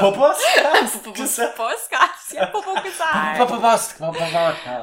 [0.00, 1.36] Hast du Popos?
[1.36, 2.32] Podcast?
[2.32, 3.38] Ja, Popo gesagt.
[3.38, 3.94] Popos.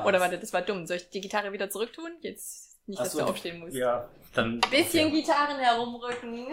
[0.06, 0.86] Oder warte, das war dumm.
[0.86, 2.12] Soll ich die Gitarre wieder zurücktun?
[2.22, 3.76] Jetzt nicht, dass du aufstehen musst.
[3.76, 4.60] Ja, dann.
[4.72, 5.12] Bisschen.
[5.12, 6.48] Gitarren herumrücken.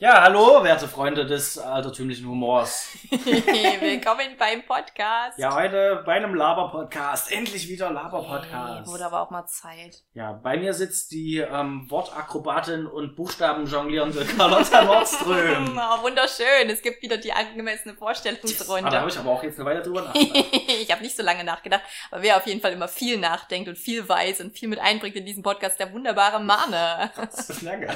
[0.00, 2.90] Ja, hallo, werte Freunde des altertümlichen Humors.
[3.10, 5.36] Willkommen beim Podcast.
[5.40, 7.32] Ja, heute bei einem Laber-Podcast.
[7.32, 8.86] Endlich wieder Laber-Podcast.
[8.88, 10.04] Wurde aber auch mal Zeit.
[10.14, 15.76] Ja, bei mir sitzt die ähm, Wortakrobatin und Buchstaben jonglierende Carlotta Nordström.
[15.90, 16.70] Oh, wunderschön.
[16.70, 18.90] Es gibt wieder die angemessene Ah, da Vorstellungsrunde.
[19.00, 20.46] habe ich aber auch jetzt eine Weile drüber nachgedacht.
[20.80, 23.76] ich habe nicht so lange nachgedacht, aber wer auf jeden Fall immer viel nachdenkt und
[23.76, 27.10] viel weiß und viel mit einbringt in diesen Podcast, der wunderbare Mane.
[27.16, 27.88] Das ist lange.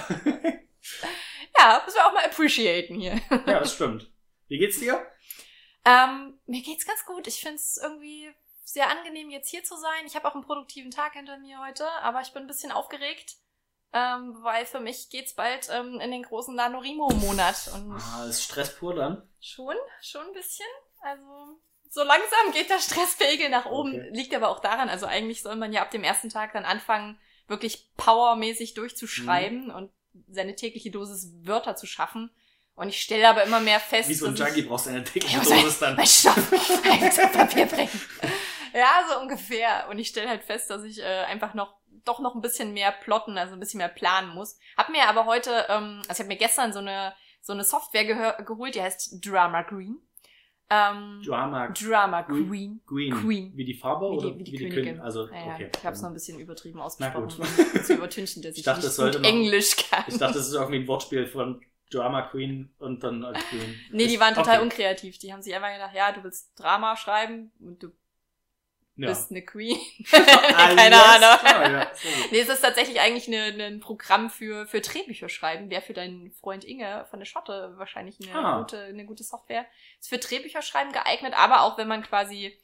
[1.63, 3.21] Ja, müssen wir auch mal appreciaten hier.
[3.47, 4.11] Ja, das stimmt.
[4.49, 5.07] Wie geht's dir?
[5.85, 7.27] Ähm, mir geht's ganz gut.
[7.27, 8.31] Ich find's irgendwie
[8.65, 10.07] sehr angenehm, jetzt hier zu sein.
[10.07, 13.35] Ich habe auch einen produktiven Tag hinter mir heute, aber ich bin ein bisschen aufgeregt,
[13.93, 17.71] ähm, weil für mich geht's bald ähm, in den großen NaNoWriMo-Monat.
[17.75, 19.29] Und Ah, ist Stress pur dann.
[19.41, 20.67] schon, schon ein bisschen.
[21.03, 23.91] Also so langsam geht der Stresspegel nach oben.
[23.95, 24.09] Okay.
[24.13, 27.21] Liegt aber auch daran, also eigentlich soll man ja ab dem ersten Tag dann anfangen,
[27.49, 29.75] wirklich powermäßig durchzuschreiben Mhm.
[29.75, 29.93] und
[30.29, 32.31] seine tägliche Dosis Wörter zu schaffen.
[32.75, 35.03] Und ich stelle aber immer mehr fest, Wie so ein ich- Junkie brauchst du eine
[35.03, 35.95] dicke Ich Dosis dann.
[35.97, 36.37] mein Stoff,
[36.91, 38.01] ein Stoff Papier bringen.
[38.75, 39.87] Ja, so ungefähr.
[39.91, 41.75] Und ich stelle halt fest, dass ich äh, einfach noch
[42.05, 44.59] doch noch ein bisschen mehr plotten, also ein bisschen mehr planen muss.
[44.77, 48.05] Hab mir aber heute, ähm, also ich habe mir gestern so eine so eine Software
[48.45, 50.01] geholt, die heißt Drama Green.
[50.73, 52.23] Ähm, Drama Drama.
[52.23, 52.81] Green.
[52.87, 53.13] Queen.
[53.15, 53.53] Queen.
[53.57, 55.01] Wie die Farbe Wie oder die, wie die Kön- Königin.
[55.01, 55.71] Also, Naja, okay.
[55.77, 57.25] Ich habe es noch ein bisschen übertrieben ausgesprochen.
[57.25, 60.05] um Zu übertünchen, dass Ich ich, dachte, nicht gut Englisch kann.
[60.07, 63.75] Ich dachte, das ist irgendwie ein Wortspiel von Drama Queen und dann als Queen.
[63.91, 64.63] Nee, die waren total okay.
[64.65, 65.19] unkreativ.
[65.19, 67.89] Die haben sich einfach gedacht, ja, du willst Drama schreiben und du
[68.97, 69.09] Ja.
[69.09, 69.79] bist eine Queen.
[70.11, 71.39] Keine Ahnung.
[71.41, 71.91] klar, ja.
[71.95, 72.33] Sehr gut.
[72.33, 75.71] Nee, es ist tatsächlich eigentlich eine, ein Programm für, für Drehbücher schreiben.
[75.71, 78.59] Wäre für deinen Freund Inge von der Schotte wahrscheinlich eine, Ah.
[78.59, 79.65] gute, eine gute Software.
[79.99, 82.57] Ist für Drehbücher schreiben geeignet, aber auch wenn man quasi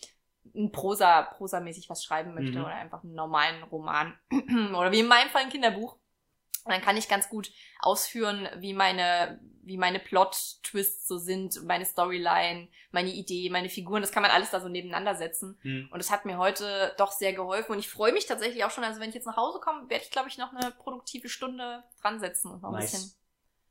[0.55, 2.65] ein Prosa, prosamäßig was schreiben möchte Mhm.
[2.65, 4.19] oder einfach einen normalen Roman
[4.75, 5.97] oder wie in meinem Fall ein Kinderbuch.
[6.69, 12.69] Dann kann ich ganz gut ausführen, wie meine, wie meine Plot-Twists so sind, meine Storyline,
[12.91, 14.03] meine Idee, meine Figuren.
[14.03, 15.59] Das kann man alles da so nebeneinander setzen.
[15.63, 15.89] Hm.
[15.91, 17.73] Und es hat mir heute doch sehr geholfen.
[17.73, 18.85] Und ich freue mich tatsächlich auch schon.
[18.85, 21.85] Also wenn ich jetzt nach Hause komme, werde ich, glaube ich, noch eine produktive Stunde
[22.01, 22.93] dran setzen und noch ein Nice.
[22.93, 23.13] bisschen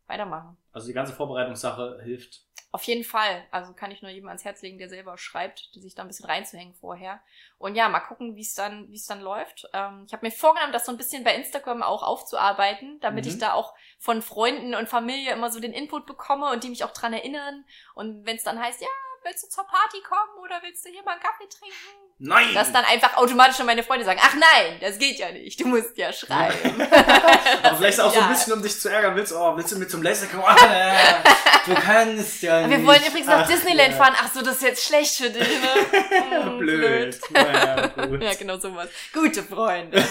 [0.07, 0.57] weitermachen.
[0.71, 2.46] Also die ganze Vorbereitungssache hilft.
[2.72, 3.45] Auf jeden Fall.
[3.50, 6.25] Also kann ich nur jedem ans Herz legen, der selber schreibt, sich da ein bisschen
[6.25, 7.22] reinzuhängen vorher.
[7.57, 9.67] Und ja, mal gucken, wie es dann, wie es dann läuft.
[9.73, 13.31] Ähm, ich habe mir vorgenommen, das so ein bisschen bei Instagram auch aufzuarbeiten, damit Mhm.
[13.31, 16.83] ich da auch von Freunden und Familie immer so den Input bekomme und die mich
[16.83, 17.66] auch dran erinnern.
[17.95, 18.88] Und wenn es dann heißt, ja,
[19.23, 21.75] willst du zur Party kommen oder willst du hier mal einen Kaffee trinken?
[22.19, 22.53] Nein!
[22.53, 25.67] Dass dann einfach automatisch schon meine Freunde sagen, ach nein, das geht ja nicht, du
[25.67, 26.81] musst ja schreiben.
[27.63, 28.29] Aber vielleicht auch so ein Ja.
[28.31, 29.16] bisschen, um dich zu ärgern.
[29.16, 30.44] Willst, oh, willst du mit zum Laser kommen?
[30.45, 31.23] Ah, ja,
[31.66, 32.77] du kannst ja nicht.
[32.79, 33.97] Wir wollen übrigens nach Ach, Disneyland ja.
[33.97, 34.16] fahren.
[34.19, 35.67] Ach so, das ist jetzt schlecht für dich, ne?
[36.47, 37.19] Hm, Blöd.
[37.31, 38.22] Naja, gut.
[38.27, 38.89] Ja, genau sowas.
[39.13, 40.01] Gute Freunde.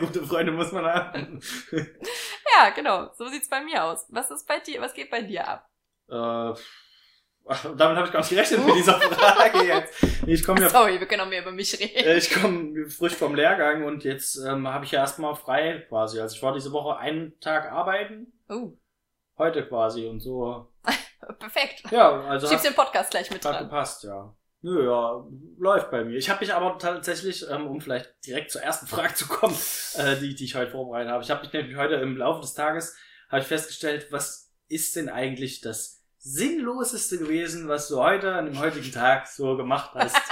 [0.00, 1.40] Gute Freunde muss man haben.
[2.56, 3.10] Ja, genau.
[3.16, 4.06] So sieht's bei mir aus.
[4.10, 5.68] Was ist bei dir, was geht bei dir ab?
[6.10, 6.58] Äh, ach,
[7.76, 9.94] damit habe ich gar nicht gerechnet mit dieser Frage jetzt.
[10.26, 11.96] Ich komme ja Sorry, wir können auch mehr über mich reden.
[12.06, 16.20] Äh, Ich komme frisch vom Lehrgang und jetzt ähm, habe ich ja erstmal frei quasi.
[16.20, 18.72] Also ich war diese Woche einen Tag arbeiten, Oh,
[19.38, 20.68] heute quasi und so.
[21.38, 21.82] perfekt.
[21.90, 23.64] Ja, also Schiebst den Podcast gleich mit hat dran.
[23.64, 24.34] gepasst, ja.
[24.60, 25.24] Nö, ja,
[25.58, 26.16] läuft bei mir.
[26.16, 29.56] Ich habe mich aber tatsächlich, ähm, um vielleicht direkt zur ersten Frage zu kommen,
[29.96, 31.22] äh, die, die ich heute vorbereitet habe.
[31.22, 32.96] Ich habe mich nämlich heute im Laufe des Tages
[33.30, 38.58] habe ich festgestellt, was ist denn eigentlich das Sinnloseste gewesen, was du heute an dem
[38.58, 40.16] heutigen Tag so gemacht hast?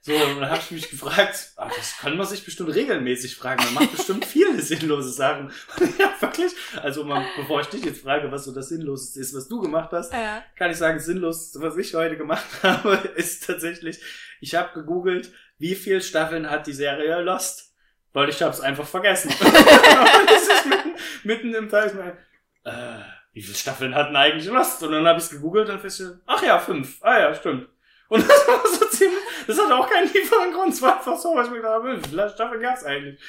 [0.00, 3.62] So, und dann habe ich mich gefragt, ah, das kann man sich bestimmt regelmäßig fragen.
[3.64, 5.52] Man macht bestimmt viele sinnlose Sachen.
[5.98, 6.52] ja, wirklich.
[6.80, 9.90] Also, mal, bevor ich dich jetzt frage, was so das Sinnloseste ist, was du gemacht
[9.92, 10.42] hast, Ja.
[10.56, 14.00] kann ich sagen, das Sinnloseste, was ich heute gemacht habe, ist tatsächlich,
[14.40, 17.74] ich habe gegoogelt, wie viele Staffeln hat die Serie Lost?
[18.14, 19.30] Weil ich habe es einfach vergessen.
[19.38, 20.94] das ist mitten,
[21.24, 22.16] mitten im mir,
[22.64, 23.00] Äh,
[23.38, 24.82] wie viele Staffeln hatten eigentlich Lost?
[24.82, 26.98] Und dann habe ich es gegoogelt und festgestellt, ach ja, fünf.
[27.02, 27.68] Ah ja, stimmt.
[28.08, 30.72] Und das war so ziemlich, das hatte auch keinen tieferen Grund.
[30.72, 33.20] Es war einfach so, was ich mir gedacht habe, wie viele Staffeln gab's eigentlich?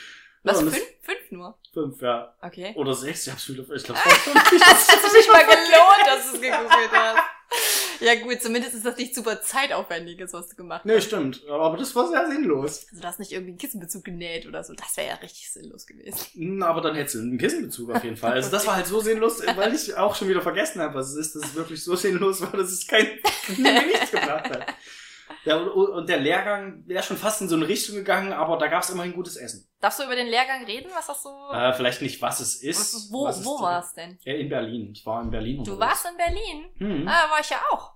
[0.44, 0.84] Was, Ja, fünf?
[1.02, 1.58] Fünf nur?
[1.74, 2.34] Fünf, ja.
[2.42, 2.74] Okay.
[2.76, 4.60] Oder sechs, ich hab's wieder, ich glaube, fünf.
[4.60, 7.24] Das hat sich nicht mal gelohnt, dass du es gegoogelt hast.
[8.00, 10.86] Ja gut, zumindest ist das nicht super zeitaufwendiges, was du gemacht hast.
[10.86, 11.42] Nee, stimmt.
[11.50, 12.88] Aber das war sehr sinnlos.
[12.90, 14.74] Also du hast nicht irgendwie einen Kissenbezug genäht oder so.
[14.74, 16.18] Das wäre ja richtig sinnlos gewesen.
[16.34, 18.34] Hm, Aber dann hättest du einen Kissenbezug auf jeden Fall.
[18.34, 21.16] Also das war halt so sinnlos, weil ich auch schon wieder vergessen habe, was es
[21.16, 23.06] ist, dass es wirklich so sinnlos war, dass es kein
[23.58, 24.66] nichts gebracht hat.
[25.46, 28.84] Ja, und, der Lehrgang wäre schon fast in so eine Richtung gegangen, aber da gab
[28.84, 29.68] es immerhin gutes Essen.
[29.80, 30.90] Darfst du über den Lehrgang reden?
[30.94, 31.30] Was hast du.
[31.54, 32.94] Äh, vielleicht nicht, was es ist.
[32.94, 34.18] was, wo was wo war es denn?
[34.24, 34.92] Ja, in Berlin.
[34.92, 35.64] Ich war in Berlin.
[35.64, 36.70] Du warst in Berlin?
[36.78, 37.08] Hm.
[37.08, 37.94] Ah, war ich ja auch.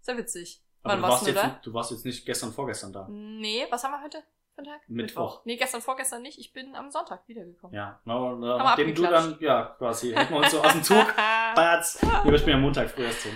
[0.00, 0.62] Sehr witzig.
[0.82, 1.60] aber Wann du warst warst, du jetzt, da?
[1.62, 3.06] du warst jetzt nicht gestern, vorgestern da.
[3.10, 4.22] Nee, was haben wir heute
[4.62, 4.88] Tag?
[4.88, 5.44] Mittwoch.
[5.44, 6.38] Nee, gestern, vorgestern nicht.
[6.38, 7.74] Ich bin am Sonntag wiedergekommen.
[7.74, 11.06] Ja, na, wir nachdem du dann, ja, quasi, hätten wir uns so aus dem Zug,
[11.56, 12.00] Batz.
[12.24, 13.32] Nee, ich bin am Montag früh erst hin.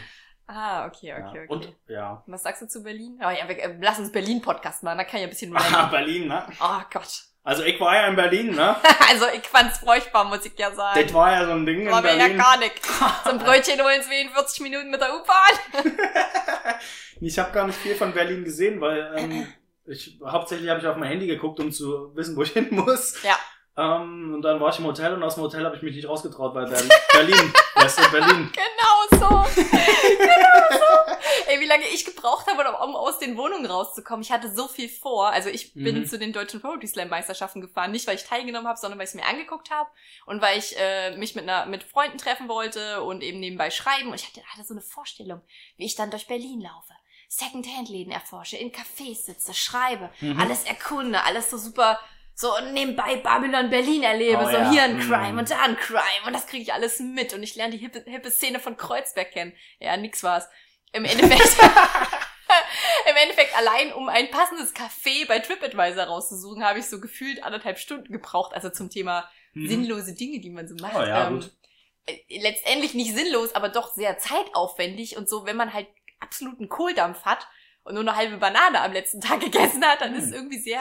[0.48, 1.28] Ah, okay, okay, Ja.
[1.28, 1.46] okay.
[1.48, 2.22] Und, ja.
[2.26, 3.20] was sagst du zu Berlin?
[3.24, 5.86] Oh ja, wir, äh, lass uns Berlin-Podcast machen, da kann ich ein bisschen Ah.
[5.86, 6.44] Berlin, ne?
[6.60, 7.22] Oh Gott.
[7.44, 8.76] Also ich war ja in Berlin, ne?
[9.08, 11.00] Also ich fand's furchtbar, muss ich ja sagen.
[11.02, 12.74] Das war ja so ein Ding in war mir ja gar nicht.
[13.24, 15.94] So ein Brötchen holen wir in 40 Minuten mit der U-Bahn.
[17.20, 19.46] ich habe gar nicht viel von Berlin gesehen, weil ähm,
[19.86, 23.22] ich hauptsächlich habe ich auf mein Handy geguckt, um zu wissen, wo ich hin muss.
[23.22, 23.38] Ja.
[23.78, 26.08] Ähm, und dann war ich im Hotel und aus dem Hotel habe ich mich nicht
[26.08, 28.52] rausgetraut, weil Berlin, Berlin, weißt du, Berlin.
[28.52, 29.28] Genau so.
[30.18, 31.14] genau so.
[31.46, 34.22] Ey, wie lange ich gebraucht habe, um aus den Wohnungen rauszukommen.
[34.22, 35.28] Ich hatte so viel vor.
[35.30, 36.06] Also ich bin Mhm.
[36.06, 37.90] zu den deutschen Poetry Slam Meisterschaften gefahren.
[37.92, 39.88] Nicht, weil ich teilgenommen habe, sondern weil ich es mir angeguckt habe.
[40.26, 44.08] Und weil ich äh, mich mit, einer, mit Freunden treffen wollte und eben nebenbei schreiben.
[44.08, 45.40] Und ich hatte, hatte so eine Vorstellung,
[45.76, 46.92] wie ich dann durch Berlin laufe.
[47.30, 50.40] Secondhand-Läden erforsche, in Cafés sitze, schreibe, Mhm.
[50.40, 51.98] alles erkunde, alles so super
[52.40, 54.70] so nebenbei Babylon Berlin erlebe, Oh so ja.
[54.70, 55.00] hier ein Mhm.
[55.00, 57.78] Crime und da ein Crime und das kriege ich alles mit und ich lerne die
[57.78, 59.52] hippe, hippe Szene von Kreuzberg kennen.
[59.80, 60.46] Ja, nix war's.
[60.92, 61.56] Im Endeffekt,
[63.10, 67.78] im Endeffekt allein, um ein passendes Café bei TripAdvisor rauszusuchen, habe ich so gefühlt anderthalb
[67.78, 69.66] Stunden gebraucht, also zum Thema Mhm.
[69.68, 70.94] sinnlose Dinge, die man so macht.
[70.94, 71.44] Oh ja, ähm,
[72.06, 75.88] äh, letztendlich nicht sinnlos, aber doch sehr zeitaufwendig und so, wenn man halt
[76.20, 77.48] absoluten Kohldampf hat
[77.82, 80.18] und nur eine halbe Banane am letzten Tag gegessen hat, dann Hm.
[80.18, 80.80] ist es irgendwie sehr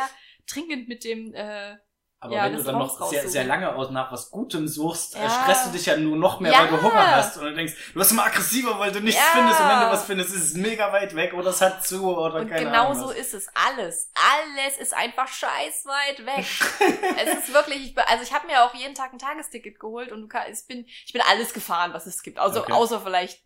[0.52, 1.76] dringend mit dem äh,
[2.20, 5.30] Aber ja, wenn du dann noch sehr, sehr lange aus nach was Gutem suchst, Ja.
[5.30, 6.62] stresst du dich ja nur noch mehr, Ja.
[6.62, 7.38] weil du Hunger hast.
[7.38, 9.60] Und du denkst, du wirst immer aggressiver, weil du nichts findest.
[9.62, 12.40] Und wenn du was findest, ist es mega weit weg oder es hat zu oder
[12.40, 13.04] Und keine genau Ahnung.
[13.04, 13.18] so was.
[13.18, 14.12] ist es alles.
[14.16, 16.46] Alles ist einfach scheiß weit weg.
[17.24, 20.28] es ist wirklich, also ich habe mir auch jeden Tag ein Tagesticket geholt und du
[20.28, 22.40] kann, ich bin, ich bin alles gefahren, was es gibt.
[22.40, 22.72] Also Okay.
[22.74, 23.44] außer vielleicht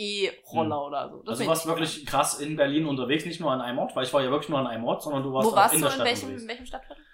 [0.00, 0.82] E-Roller Hm.
[0.86, 1.16] oder so.
[1.22, 4.04] Das Also du warst wirklich krass in Berlin unterwegs, nicht nur an einem Ort, weil
[4.04, 5.80] ich war ja wirklich nur an einem Ort, sondern du warst Wo auch warst in
[5.80, 5.86] du?
[5.86, 6.42] der In Stadt welchem, unterwegs.
[6.42, 7.04] in welchem Stadtviertel?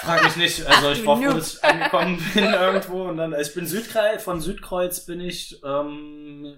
[0.00, 0.66] Frag mich nicht.
[0.66, 3.66] Also Ach, ich du war froh, dass ich angekommen bin irgendwo und dann, ich bin
[3.66, 6.56] Südkreuz, von Südkreuz bin ich, ähm,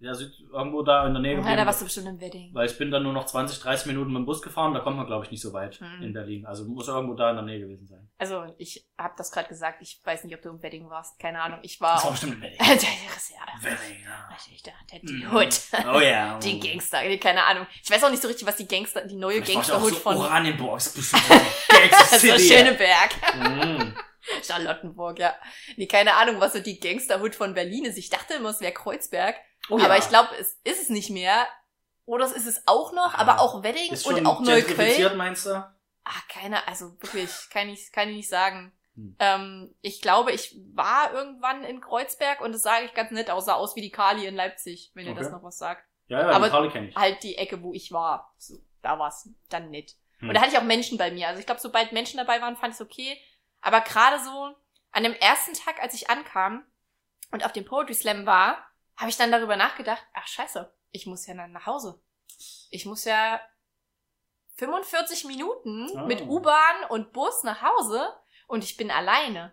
[0.00, 2.50] ja, Süd, irgendwo da in der Nähe Ja, da warst du bestimmt im Wedding.
[2.54, 4.96] Weil ich bin dann nur noch 20, 30 Minuten mit dem Bus gefahren, da kommt
[4.96, 6.02] man glaube ich nicht so weit Hm.
[6.02, 6.46] in Berlin.
[6.46, 8.08] Also muss irgendwo da in der Nähe gewesen sein.
[8.18, 11.18] Also ich habe das gerade gesagt, ich weiß nicht, ob du im Wedding warst.
[11.18, 11.58] Keine Ahnung.
[11.62, 12.58] Ich war Das war bestimmt in Berlin.
[12.66, 14.34] Der ist ja, Berlin, ja.
[14.34, 15.32] weiß ich, der, der, die Mhm.
[15.34, 15.60] Hood.
[15.94, 16.38] Oh ja.
[16.42, 17.66] Die Gangster, nee, keine Ahnung.
[17.82, 20.78] Ich weiß auch nicht so richtig, was die Gangster, die neue Gangsterhood so von Oranienburg
[20.78, 22.38] ist bestimmt so Gangster.
[22.38, 23.94] Schöneberg, Mhm.
[24.46, 25.34] Charlottenburg, ja.
[25.76, 27.96] Nee, keine Ahnung, was so die Gangsterhood von Berlin ist.
[27.98, 29.34] Ich dachte immer, es wäre Kreuzberg,
[29.70, 29.98] Oh aber ja.
[29.98, 31.46] ich glaube, es ist es nicht mehr.
[32.06, 35.16] Oder es ist es auch noch, Ah, aber auch Wedding ist und auch Neukölln.
[35.16, 35.50] meinst du?
[36.04, 38.72] Ah, keine, also wirklich, kann ich, kann ich nicht sagen.
[38.96, 39.16] Hm.
[39.20, 43.54] Ähm, ich glaube, ich war irgendwann in Kreuzberg und das sage ich ganz nett, aussah
[43.54, 45.22] aus wie die Kali in Leipzig, wenn ihr Okay.
[45.22, 45.84] das noch was sagt.
[46.08, 46.96] Ja, ja, Aber- die Kali kenne ich.
[46.96, 48.34] Halt die Ecke, wo ich war.
[48.38, 49.94] So, da war's dann nett.
[50.18, 50.30] Hm.
[50.30, 51.28] Und da hatte ich auch Menschen bei mir.
[51.28, 53.16] Also ich glaube, sobald Menschen dabei waren, fand ich okay.
[53.60, 54.56] Aber gerade so
[54.90, 56.64] an dem ersten Tag, als ich ankam
[57.30, 58.56] und auf dem Poetry Slam war,
[59.00, 62.00] habe ich dann darüber nachgedacht, ach scheiße, ich muss ja dann nach Hause.
[62.70, 63.40] Ich muss ja
[64.56, 66.04] 45 Minuten Ah.
[66.04, 68.08] mit U-Bahn und Bus nach Hause
[68.46, 69.52] und ich bin alleine.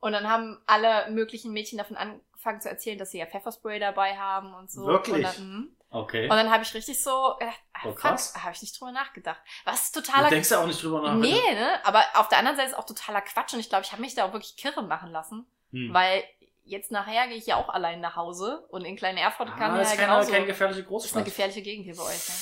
[0.00, 4.16] Und dann haben alle möglichen Mädchen davon angefangen zu erzählen, dass sie ja Pfefferspray dabei
[4.18, 4.84] haben und so.
[4.86, 5.16] Wirklich?
[5.26, 5.76] Und dann, mhm.
[5.90, 6.24] Okay.
[6.24, 8.34] und dann habe ich richtig so gedacht, ah, Oh, krass.
[8.36, 9.40] habe ich nicht drüber nachgedacht.
[9.64, 11.14] Was Du totaler denkst ja auch nicht drüber nach.
[11.14, 11.80] Nee, ne?
[11.86, 14.14] Aber auf der anderen Seite ist auch totaler Quatsch und ich glaube, ich habe mich
[14.14, 15.92] da auch wirklich kirre machen lassen, Hm.
[15.94, 16.22] weil
[16.64, 19.76] jetzt nachher gehe ich ja auch allein nach Hause und in Klein Erfurt kann ah,
[19.76, 21.24] ja ist keine, gefährliche ist eine Großstadt.
[21.24, 22.34] gefährliche Gegend hier bei euch, ne?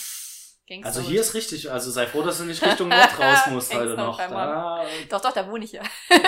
[0.69, 3.75] Gangster Also hier ist richtig, also sei froh, dass du nicht Richtung Nord raus musst
[3.75, 4.17] heute noch.
[4.17, 5.83] Da, Doch, doch, da wohne ich ja.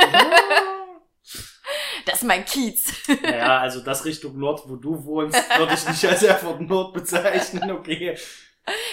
[2.04, 2.92] Das ist mein Kiez.
[3.22, 7.70] naja, also das Richtung Nord, wo du wohnst, würde ich nicht als Erfurt Nord bezeichnen,
[7.70, 8.18] okay.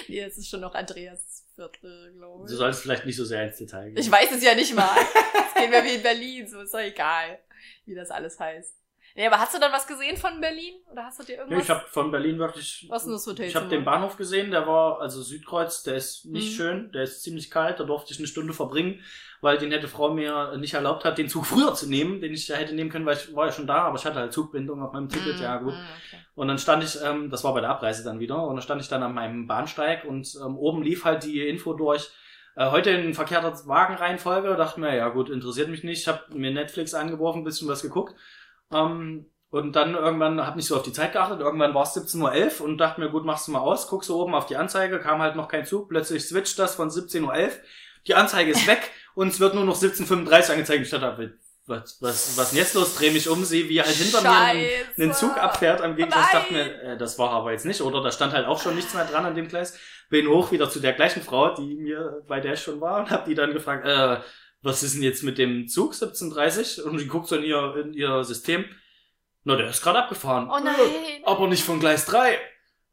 [0.08, 2.58] nee, das ist schon noch Andreas Viertel, glaube Du ich.
[2.58, 3.98] solltest vielleicht nicht so sehr ins Detail gehen.
[3.98, 4.96] Ich weiß es ja nicht mal.
[5.48, 7.40] Es geht mir wie in Berlin, so ist doch egal,
[7.86, 8.74] wie das alles heißt.
[9.16, 10.76] Nee, aber hast du dann was gesehen von Berlin?
[10.92, 11.64] Oder hast du dir Nee, irgendwas?
[11.64, 12.86] ich habe von Berlin wirklich.
[12.90, 13.48] Was ist denn das Hotelzimmer?
[13.50, 16.56] Ich habe den Bahnhof gesehen, der war, also Südkreuz, der ist nicht Mhm.
[16.56, 19.02] schön, der ist ziemlich kalt, da durfte ich eine Stunde verbringen,
[19.42, 22.48] weil die nette Frau mir nicht erlaubt hat, den Zug früher zu nehmen, den ich
[22.48, 24.82] ja hätte nehmen können, weil ich war ja schon da, aber ich hatte halt Zugbindung
[24.82, 25.74] auf meinem Ticket, Mm, ja gut.
[25.74, 26.22] mm, okay.
[26.36, 28.82] Und dann stand ich, ähm, das war bei der Abreise dann wieder, und dann stand
[28.82, 32.10] ich dann an meinem Bahnsteig und ähm, oben lief halt die Info durch,
[32.56, 36.52] äh, heute in verkehrter Wagenreihenfolge, dachte mir, ja gut, interessiert mich nicht, ich habe mir
[36.52, 38.16] Netflix angeworfen, ein bisschen was geguckt.
[38.74, 42.62] Ähm, Und dann irgendwann, hab nicht so auf die Zeit geachtet, irgendwann war es 17.11
[42.62, 44.98] Uhr und dachte mir, gut, machst du mal aus, guckst du oben auf die Anzeige,
[45.00, 47.50] kam halt noch kein Zug, plötzlich switcht das von 17.11 Uhr,
[48.08, 50.84] die Anzeige ist weg und es wird nur noch 17.35 Uhr angezeigt.
[50.84, 51.34] Ich dachte,
[51.68, 52.96] was, was, was denn jetzt los?
[52.96, 56.26] Dreh mich um, sehe, wie halt hinter mir einen, einen Zug abfährt am Gegensatz.
[56.28, 58.02] Ich dachte mir, äh, das war aber jetzt nicht, oder?
[58.02, 59.78] Da stand halt auch schon nichts mehr dran an dem Gleis.
[60.10, 63.12] Bin hoch wieder zu der gleichen Frau, die mir bei der ich schon war und
[63.12, 64.18] hab die dann gefragt, äh,
[64.62, 66.84] was ist denn jetzt mit dem Zug 1730?
[66.84, 68.66] Und die guckt so in ihr, in ihr System.
[69.44, 70.50] Na, der ist gerade abgefahren.
[70.50, 70.76] Oh nein.
[70.76, 72.38] Äh, aber nicht von Gleis 3.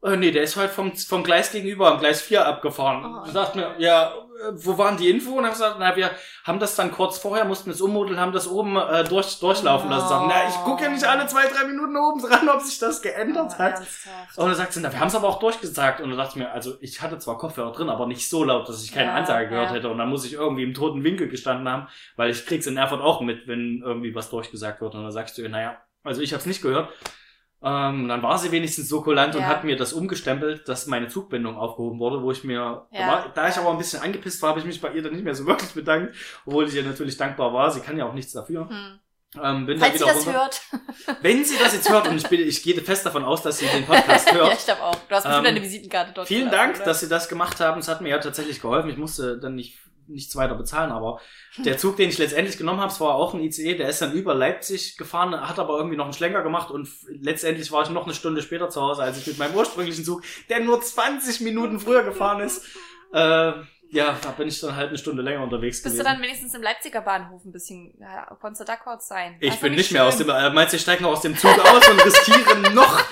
[0.01, 3.03] Äh, nee, der ist halt vom, vom Gleis gegenüber am Gleis 4 abgefahren.
[3.05, 3.31] Oh.
[3.33, 5.31] Dachte mir, ja, äh, wo waren die Info?
[5.31, 6.09] Und hab gesagt, na, wir
[6.45, 10.07] haben das dann kurz vorher, mussten es ummodeln, haben das oben äh, durch, durchlaufen lassen.
[10.07, 13.01] Sagen, na, ich gucke ja nicht alle zwei, drei Minuten oben dran, ob sich das
[13.01, 13.73] geändert Oh, hat.
[13.73, 14.37] ernsthaft.
[14.37, 15.99] Und dann sagt sie, na, wir haben es aber auch durchgesagt.
[15.99, 18.69] Und dann dachte ich mir, also ich hatte zwar Kopfhörer drin, aber nicht so laut,
[18.69, 19.75] dass ich keine Ja, Ansage gehört ja.
[19.75, 19.89] hätte.
[19.89, 23.01] Und dann muss ich irgendwie im toten Winkel gestanden haben, weil ich krieg's in Erfurt
[23.01, 24.95] auch mit, wenn irgendwie was durchgesagt wird.
[24.95, 25.75] Und dann sagst du ihr, naja,
[26.05, 26.87] also ich habe es nicht gehört.
[27.61, 29.47] Ähm, dann war sie wenigstens so kulant und Ja.
[29.47, 32.87] hat mir das umgestempelt, dass meine Zugbindung aufgehoben wurde, wo ich mir, Ja.
[32.91, 35.11] da, war, da ich aber ein bisschen angepisst war, habe ich mich bei ihr dann
[35.11, 37.69] nicht mehr so wirklich bedankt, obwohl ich ihr natürlich dankbar war.
[37.71, 38.69] Sie kann ja auch nichts dafür.
[38.69, 38.99] Hm.
[39.43, 40.39] Ähm, bin Falls sie das runter.
[40.39, 40.61] hört.
[41.21, 43.67] Wenn sie das jetzt hört, und ich, bin, ich gehe fest davon aus, dass sie
[43.67, 44.95] den Podcast hört, ja, ich glaube auch.
[44.95, 46.27] Du hast bestimmt Ähm, deine Visitenkarte dort.
[46.27, 46.85] Vielen gelassen, Dank, oder?
[46.85, 47.79] dass Sie das gemacht haben.
[47.79, 48.89] Es hat mir ja tatsächlich geholfen.
[48.89, 49.77] Ich musste dann nicht
[50.09, 51.19] nichts weiter bezahlen, aber
[51.59, 54.11] der Zug, den ich letztendlich genommen habe, es war auch ein ICE, der ist dann
[54.13, 58.05] über Leipzig gefahren, hat aber irgendwie noch einen Schlenker gemacht und letztendlich war ich noch
[58.05, 61.79] eine Stunde später zu Hause, als ich mit meinem ursprünglichen Zug, der nur 20 Minuten
[61.79, 62.65] früher gefahren ist,
[63.13, 63.53] äh,
[63.91, 65.97] ja, da bin ich dann halt eine Stunde länger unterwegs Bist gewesen.
[65.97, 69.35] du dann wenigstens im Leipziger Bahnhof ein bisschen, ja, konntest du da kurz sein?
[69.39, 70.27] ich Also bin nicht mehr aus schön.
[70.27, 73.03] dem, äh, meinst du, ich steige noch aus dem Zug aus und riskiere noch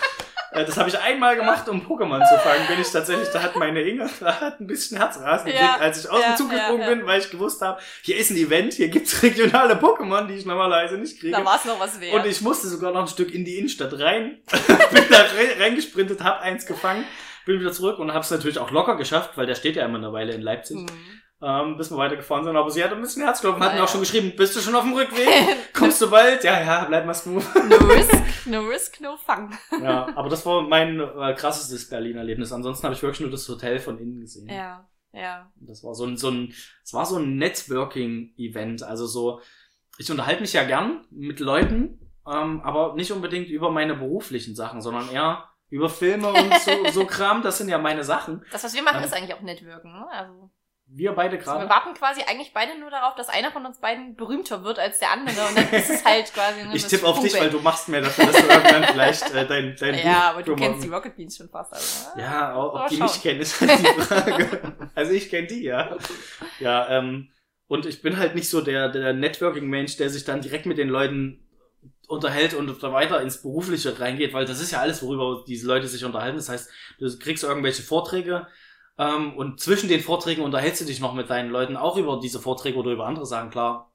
[0.51, 2.67] Das habe ich einmal gemacht, um Pokémon zu fangen.
[2.67, 5.99] Bin ich tatsächlich, da hat meine Inge da hat ein bisschen Herzrasen Ja, gekriegt, als
[6.05, 6.95] ich aus ja, dem Zug gesprungen ja, ja.
[6.95, 10.45] bin, weil ich gewusst habe, hier ist ein Event, hier gibt's regionale Pokémon, die ich
[10.45, 11.35] normalerweise nicht kriege.
[11.35, 12.13] Da war es noch was wert.
[12.13, 14.39] Und ich musste sogar noch ein Stück in die Innenstadt rein.
[14.91, 17.03] bin da re reingesprintet, hab eins gefangen,
[17.45, 20.13] bin wieder zurück und hab's natürlich auch locker geschafft, weil der steht ja immer eine
[20.13, 20.87] Weile in Leipzig, Hm.
[21.41, 22.55] Ähm, bis wir weitergefahren sind.
[22.57, 24.75] Aber sie hat ein bisschen Herzklopfen, hat Ah, mir auch schon geschrieben, bist du schon
[24.75, 25.27] auf dem Rückweg?
[25.73, 26.43] Kommst du bald?
[26.43, 27.43] Ja, ja, bleib mal smooth.
[27.69, 28.13] no risk,
[28.47, 29.49] no risk, no fun.
[29.83, 32.51] Ja, aber das war mein äh, krassestes Berlin-Erlebnis.
[32.51, 34.49] Ansonsten habe ich wirklich nur das Hotel von innen gesehen.
[34.49, 35.51] Ja, ja.
[35.55, 36.53] Das war so ein, so ein,
[36.83, 38.83] es war so ein Networking-Event.
[38.83, 39.41] Also so,
[39.97, 44.81] ich unterhalte mich ja gern mit Leuten, ähm, aber nicht unbedingt über meine beruflichen Sachen,
[44.81, 47.41] sondern eher über Filme und so, so Kram.
[47.41, 48.43] Das sind ja meine Sachen.
[48.51, 49.91] Das, was wir machen, Ähm, ist eigentlich auch Networken.
[49.91, 50.07] Ne?
[50.11, 50.49] Also,
[50.89, 51.69] Wir beide also wir gerade.
[51.69, 55.11] warten quasi eigentlich beide nur darauf, dass einer von uns beiden berühmter wird als der
[55.11, 55.47] andere.
[55.47, 56.63] Und dann ist es halt quasi...
[56.63, 57.53] ne, Ich tippe auf dich, Sprungbrett.
[57.53, 60.43] weil du machst mir dafür, dass du irgendwann vielleicht äh, dein, dein Buch Ja, aber
[60.43, 61.73] du kennst die Rocket Beans schon fast.
[61.73, 62.19] Also?
[62.19, 63.07] Ja, ob Mal die schauen.
[63.07, 64.75] mich kennen, ist halt die Frage.
[64.95, 65.97] also ich kenne die, ja.
[66.59, 67.31] Ja, ähm,
[67.67, 70.87] und ich bin halt nicht so der, der Networking-Mensch, der sich dann direkt mit den
[70.87, 71.45] Leuten
[72.07, 75.87] unterhält und da weiter ins Berufliche reingeht, weil das ist ja alles, worüber diese Leute
[75.87, 76.37] sich unterhalten.
[76.37, 78.47] Das heißt, du kriegst irgendwelche Vorträge
[78.97, 82.39] ähm, und zwischen den Vorträgen unterhältst du dich noch mit deinen Leuten auch über diese
[82.39, 83.91] Vorträge oder über andere Sachen, klar.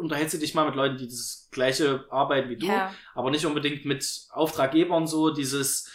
[0.00, 2.92] Unterhältst du dich mal mit Leuten, die das gleiche arbeiten wie du, Ja.
[3.14, 5.90] aber nicht unbedingt mit Auftraggebern so dieses,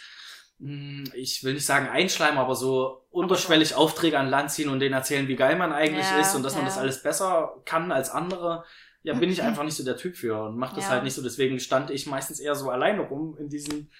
[0.58, 4.94] mh, ich will nicht sagen einschleimen, aber so unterschwellig Aufträge an Land ziehen und denen
[4.94, 6.68] erzählen, wie geil man eigentlich Ja, ist und dass man ja.
[6.68, 8.64] das alles besser kann als andere.
[9.02, 10.90] Ja, bin ich einfach nicht so der Typ für und mach das Ja.
[10.92, 11.22] halt nicht so.
[11.22, 13.90] Deswegen stand ich meistens eher so alleine rum in diesen,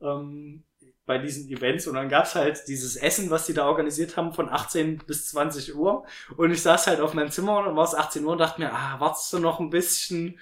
[0.00, 0.64] ähm,
[1.08, 1.88] bei diesen Events.
[1.88, 5.74] Und dann gab's halt dieses Essen, was die da organisiert haben von 18 bis 20
[5.74, 6.04] Uhr.
[6.36, 8.72] Und ich saß halt auf meinem Zimmer und war es 18 Uhr und dachte mir,
[8.72, 10.38] ah, wartest du noch ein bisschen,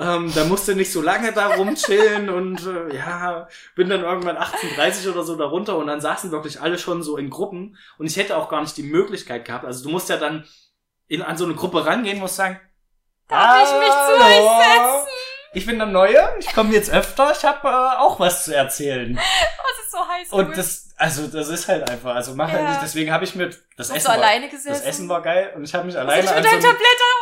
[0.00, 3.46] ähm, da musst du nicht so lange da rumchillen und äh, ja,
[3.76, 5.76] bin dann irgendwann 18.30 oder so da runter.
[5.78, 7.76] Und dann saßen wirklich alle schon so in Gruppen.
[7.98, 10.44] Und ich hätte auch gar nicht die Möglichkeit gehabt, also du musst ja dann
[11.06, 12.58] in, an so eine Gruppe rangehen, musst sagen,
[13.28, 15.08] Darf ich mich zu euch setzen?
[15.52, 19.18] Ich bin der Neue, ich komme jetzt öfter, ich habe äh, auch was zu erzählen.
[19.96, 20.32] So heiß.
[20.32, 22.70] Und das, also das ist halt einfach, also mach halt Ja.
[22.70, 24.68] nicht, deswegen habe ich mir, das Hast Essen, war, alleine gesessen?
[24.68, 26.66] das Essen war geil und ich habe mich alleine an so, einen?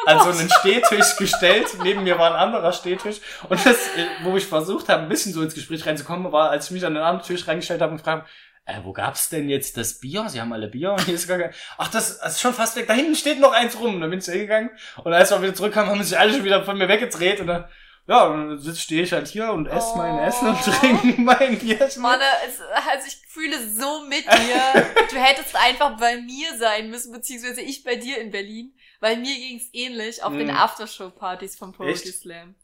[0.07, 4.07] Oh an so einen Stehtisch gestellt, neben mir war ein anderer Stehtisch und das, äh,
[4.25, 6.95] wo ich versucht habe, ein bisschen so ins Gespräch reinzukommen, war, als ich mich an
[6.95, 8.29] den anderen Tisch reingestellt habe und fragte,
[8.67, 10.29] äh, wo gab's denn jetzt das Bier?
[10.29, 11.53] Sie haben alle Bier und hier ist gar kein...
[11.79, 12.87] Ach, das, das ist schon fast weg.
[12.89, 13.97] Da hinten steht noch eins rum.
[13.97, 14.71] Und dann bin ich hingegangen.
[15.05, 17.41] Und als wir wieder zurückkamen, haben sich alle schon wieder von mir weggedreht.
[17.41, 17.67] Und dann,
[18.07, 20.21] ja, und dann stehe ich halt hier und esse mein Oh.
[20.21, 21.89] Essen und trinke mein Bier.
[21.99, 24.87] Mann, es, also ich fühle so mit dir.
[25.11, 29.35] Du hättest einfach bei mir sein müssen, beziehungsweise ich bei dir in Berlin, weil mir
[29.35, 30.57] ging's ähnlich auf den Mhm.
[30.57, 32.11] Aftershow-Partys vom Poetry?
[32.11, 32.55] Slam.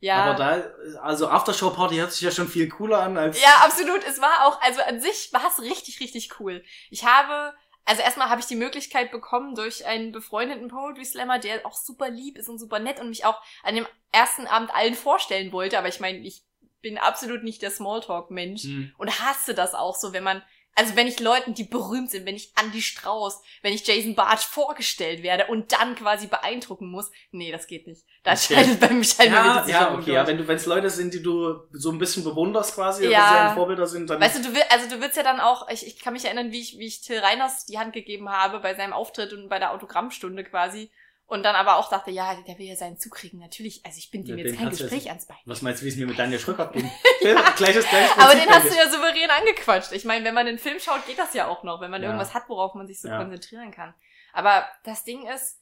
[0.00, 0.16] Ja.
[0.24, 3.40] Aber da, also Aftershow-Party hört sich ja schon viel cooler an als...
[3.40, 4.04] Ja, absolut.
[4.06, 6.62] Es war auch, also an sich war es richtig, richtig cool.
[6.90, 11.66] Ich habe, also erstmal habe ich die Möglichkeit bekommen durch einen befreundeten Poetry Slammer, der
[11.66, 14.94] auch super lieb ist und super nett und mich auch an dem ersten Abend allen
[14.94, 15.78] vorstellen wollte.
[15.78, 16.44] Aber ich meine, ich
[16.80, 18.92] bin absolut nicht der Smalltalk-Mensch Hm.
[18.98, 20.42] und hasse das auch so, wenn man,
[20.74, 24.44] also wenn ich Leuten, die berühmt sind, wenn ich Andy Strauß, wenn ich Jason Bartsch
[24.46, 28.02] vorgestellt werde und dann quasi beeindrucken muss, nee, das geht nicht.
[28.22, 28.54] Da Okay.
[28.54, 30.12] scheidet bei mir scheinbar Ja, wirklich ja, okay.
[30.12, 30.28] Ja, durch.
[30.28, 33.30] wenn du, wenn es Leute sind, die du so ein bisschen bewunderst quasi, Ja.
[33.42, 34.20] oder sie Vorbilder sind, dann.
[34.20, 36.50] Weißt du, du will, also du willst ja dann auch, ich, ich kann mich erinnern,
[36.50, 39.58] wie ich, wie ich Till Reiners die Hand gegeben habe bei seinem Auftritt und bei
[39.58, 40.90] der Autogrammstunde quasi.
[41.26, 43.38] Und dann aber auch dachte, ja, der will ja seinen Zug kriegen.
[43.38, 45.38] Natürlich, also ich binde Ja, ihm jetzt kein Gespräch ans Bein.
[45.46, 46.90] was meinst du, wie es mir mit Daniel Schröcker ging?
[47.56, 49.92] Gleiches, gleiches Aber den hast du ja souverän angequatscht.
[49.92, 52.08] Ich meine, wenn man den Film schaut, geht das ja auch noch, wenn man Ja.
[52.08, 53.16] irgendwas hat, worauf man sich so Ja.
[53.18, 53.94] konzentrieren kann.
[54.34, 55.58] Aber das Ding ist,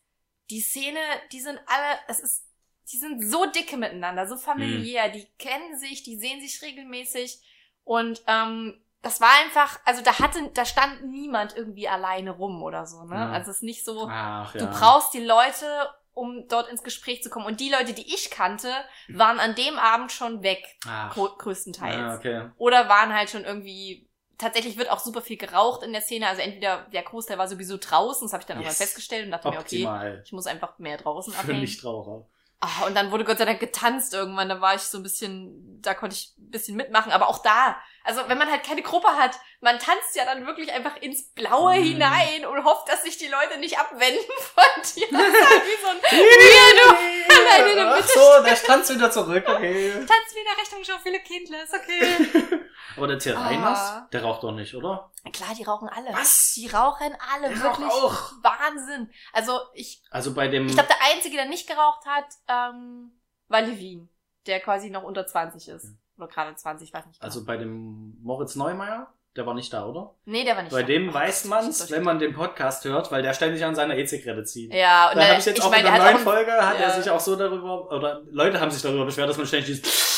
[0.50, 0.99] die Szene,
[1.31, 2.45] die sind alle, es ist,
[2.92, 5.12] die sind so dicke miteinander, so familiär, Mhm.
[5.12, 7.38] die kennen sich, die sehen sich regelmäßig
[7.85, 12.87] und ähm, das war einfach, also da hatte, da stand niemand irgendwie alleine rum oder
[12.87, 13.16] so, ne?
[13.16, 13.30] Ja.
[13.32, 14.61] Also es ist nicht so, Ach, ja.
[14.61, 15.66] Du brauchst die Leute,
[16.14, 17.47] um dort ins Gespräch zu kommen.
[17.47, 18.71] Und die Leute, die ich kannte,
[19.09, 21.14] waren an dem Abend schon weg, Ach.
[21.16, 21.97] grö- größtenteils.
[21.97, 22.50] Ja, okay.
[22.59, 24.09] Oder waren halt schon irgendwie.
[24.38, 26.26] Tatsächlich wird auch super viel geraucht in der Szene.
[26.26, 28.78] Also entweder der Großteil war sowieso draußen, das habe ich dann auch Yes.
[28.80, 30.23] mal festgestellt und dachte mir, okay, Optimal.
[30.25, 31.61] ich muss einfach mehr draußen Für abhängen.
[31.61, 32.26] Nichtraucher.
[32.59, 34.49] Ah, und dann wurde Gott sei Dank getanzt irgendwann.
[34.49, 37.12] Da war ich so ein bisschen, da konnte ich ein bisschen mitmachen.
[37.12, 40.73] Aber auch da, also wenn man halt keine Gruppe hat, man tanzt ja dann wirklich
[40.73, 41.82] einfach ins Blaue Mhm.
[41.85, 45.06] hinein und hofft, dass sich die Leute nicht abwenden von dir.
[45.11, 46.97] Das ist halt wie so ein Weirdo.
[47.28, 49.92] Alleine Ach so, der tanzt wieder zurück, okay.
[49.97, 52.61] Tanz wieder Richtung schon viele Kindler, ist okay.
[52.97, 54.06] Aber der Till Ah.
[54.12, 55.11] Der raucht doch nicht, oder?
[55.32, 56.12] Klar, die rauchen alle.
[56.12, 56.52] Was?
[56.56, 57.88] Die rauchen alle, Der wirklich.
[57.90, 58.32] auch.
[58.42, 59.11] Wahnsinn.
[59.32, 60.66] Also ich, Also bei dem.
[60.66, 63.18] ich glaube, der Einzige, der nicht geraucht hat, ähm,
[63.49, 64.09] war Levin,
[64.47, 65.87] der quasi noch unter 20 ist.
[66.23, 67.21] Oder gerade 20, weiß nicht.
[67.21, 67.26] Genau.
[67.26, 70.14] also bei dem Moritz Neumeier, der war nicht da, oder?
[70.26, 70.87] nee, der war nicht Bei da.
[70.88, 73.97] dem Oh weiß man's, das wenn man den Podcast hört, weil der ständig an seiner
[73.97, 74.75] E-Zigarette zieht.
[74.75, 76.85] Ja, und Da der- habe ich jetzt auch meine, in der neuen Folge, hat ja.
[76.87, 80.12] er sich auch so darüber, oder Leute haben sich darüber beschwert, dass man ständig dieses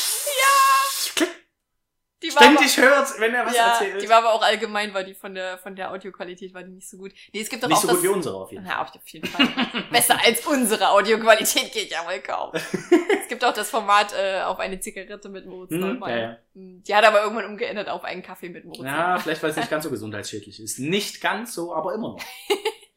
[2.35, 4.01] war aber, ständig hört, wenn er was ja, erzählt.
[4.01, 6.89] die war aber auch allgemein, war die von der, von der Audioqualität war die nicht
[6.89, 7.11] so gut.
[7.33, 8.73] Nee, es gibt doch nicht auch so das, gut wie unsere auf jeden Fall.
[8.75, 9.47] Ja, auf jeden Fall.
[9.91, 12.51] Besser als unsere Audioqualität geht ja wohl kaum.
[12.53, 16.17] es gibt auch das Format äh, auf eine Zigarette mit Moritz Hm, Neumeier.
[16.17, 16.37] ja, ja.
[16.53, 19.55] Hm, Die hat aber irgendwann umgeändert auf einen Kaffee mit Moritz Ja, vielleicht weil es
[19.57, 20.79] nicht ganz so gesundheitsschädlich ist.
[20.79, 22.23] Nicht ganz so, aber immer noch.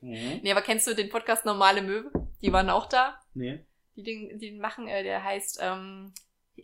[0.01, 0.41] Mhm.
[0.43, 2.11] Nee, aber kennst du den Podcast Normale Möwe?
[2.41, 3.19] Die waren auch da.
[3.35, 3.65] Nee.
[3.97, 6.13] Die den, die den machen, äh, der heißt ähm,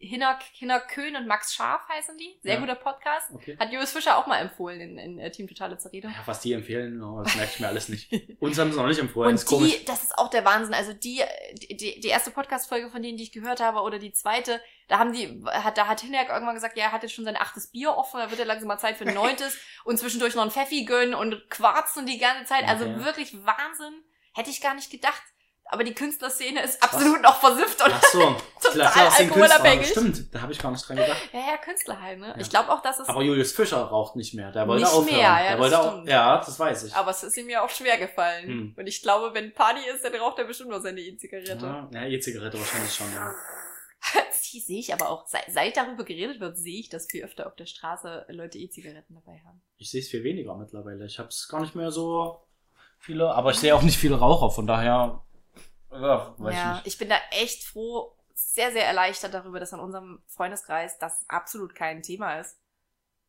[0.01, 2.39] Hinner, Hinner Köhn und Max Scharf heißen die.
[2.43, 2.61] Sehr Ja.
[2.61, 3.31] guter Podcast.
[3.33, 3.57] Okay.
[3.59, 6.09] Hat Julius Fischer auch mal empfohlen in, in äh, Team Totale Zerrede.
[6.09, 8.11] Ja, was die empfehlen, oh, das merke ich mir alles nicht.
[8.41, 9.79] Uns haben sie noch nicht empfohlen, Und ist komisch.
[9.81, 10.75] die, das ist auch der Wahnsinn.
[10.75, 11.23] Also die,
[11.55, 15.13] die, die- erste Podcast-Folge von denen, die ich gehört habe, oder die zweite, da haben
[15.13, 17.97] die, hat, da hat Hinek irgendwann gesagt, ja, er hat jetzt schon sein achtes Bier
[17.97, 20.85] offen, da wird ja langsam mal Zeit für ein neuntes und zwischendurch noch ein Pfeffi
[20.85, 22.69] gönnen und quarzen die ganze Zeit.
[22.69, 23.05] Also Okay.
[23.05, 24.03] wirklich Wahnsinn.
[24.37, 25.23] Hätte ich gar nicht gedacht.
[25.67, 28.37] Aber die Künstlerszene ist absolut noch versifft und Ach so,
[28.71, 29.89] klar, klar, sind alkoholabhängig.
[29.89, 31.21] Stimmt, da habe ich gar nicht dran gedacht.
[31.33, 32.29] ja, ja, Künstler halt, ne?
[32.29, 32.37] Ja.
[32.39, 34.53] Ich glaube auch, dass es, Aber Julius Fischer raucht nicht mehr.
[34.53, 35.17] Der wollte Nicht aufhören.
[35.17, 36.95] mehr, ja, der das wollte auch, ja, das weiß ich.
[36.95, 38.47] aber es ist ihm ja auch schwer gefallen.
[38.47, 38.75] Hm.
[38.77, 41.59] Und ich glaube, wenn Party ist, dann raucht er bestimmt noch seine E-Zigarette.
[41.61, 43.33] ja, ja, E-Zigarette wahrscheinlich schon, ja.
[44.53, 47.47] Die sehe ich aber auch, seit, seit darüber geredet wird, sehe ich, dass viel öfter
[47.49, 49.61] auf der Straße Leute E-Zigaretten dabei haben.
[49.79, 51.07] Ich sehe es viel weniger mittlerweile.
[51.07, 52.47] Ich habe es gar nicht mehr so
[53.01, 55.23] viele, aber ich sehe auch nicht viele Raucher, von daher,
[56.01, 56.87] ja, ich ja, nicht.
[56.87, 61.75] ich bin da echt froh, sehr, sehr erleichtert darüber, dass an unserem Freundeskreis das absolut
[61.75, 62.59] kein Thema ist.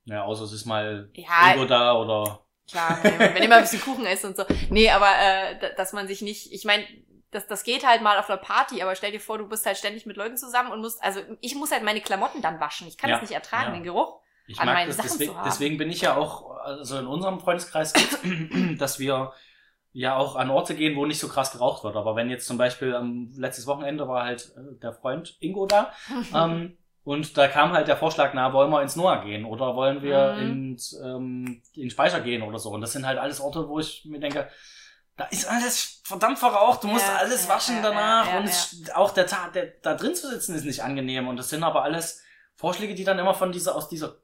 [0.05, 1.53] Ja, außer es ist mal Ja.
[1.53, 4.43] Ego da oder Klar, wenn, mal ein bisschen Kuchen isst und so.
[4.71, 6.83] Nee, aber äh, da- dass man sich nicht, ich meine,
[7.29, 9.77] das, das geht halt mal auf einer Party, aber stell dir vor, du bist halt
[9.77, 12.87] ständig mit Leuten zusammen und musst, also ich muss halt meine Klamotten dann waschen.
[12.87, 13.73] Ich kann Ja, das nicht ertragen, ja.
[13.73, 14.19] den Geruch.
[14.47, 15.45] Ich an mag meinen das, Sachen deswegen, zu haben.
[15.49, 17.93] deswegen bin ich ja auch, also in unserem Freundeskreis,
[18.77, 19.33] dass wir
[19.97, 21.95] ja auch an Orte gehen, wo nicht so krass geraucht wird.
[21.95, 25.91] Aber wenn jetzt zum Beispiel am letztes Wochenende war halt äh, der Freund Ingo da,
[26.33, 30.01] ähm, und da kam halt der Vorschlag, na, wollen wir ins Noah gehen oder wollen
[30.01, 30.41] wir Mhm.
[30.73, 32.71] ins, ähm, in Speicher gehen oder so.
[32.71, 34.49] Und das sind halt alles Orte, wo ich mir denke,
[35.15, 39.11] da ist alles verdammt verraucht, du musst Ja, alles ja, waschen ja, danach und auch
[39.11, 42.21] der Tag, der, da drin zu sitzen ist nicht angenehm und das sind aber alles
[42.55, 44.15] Vorschläge, die dann immer von dieser, aus dieser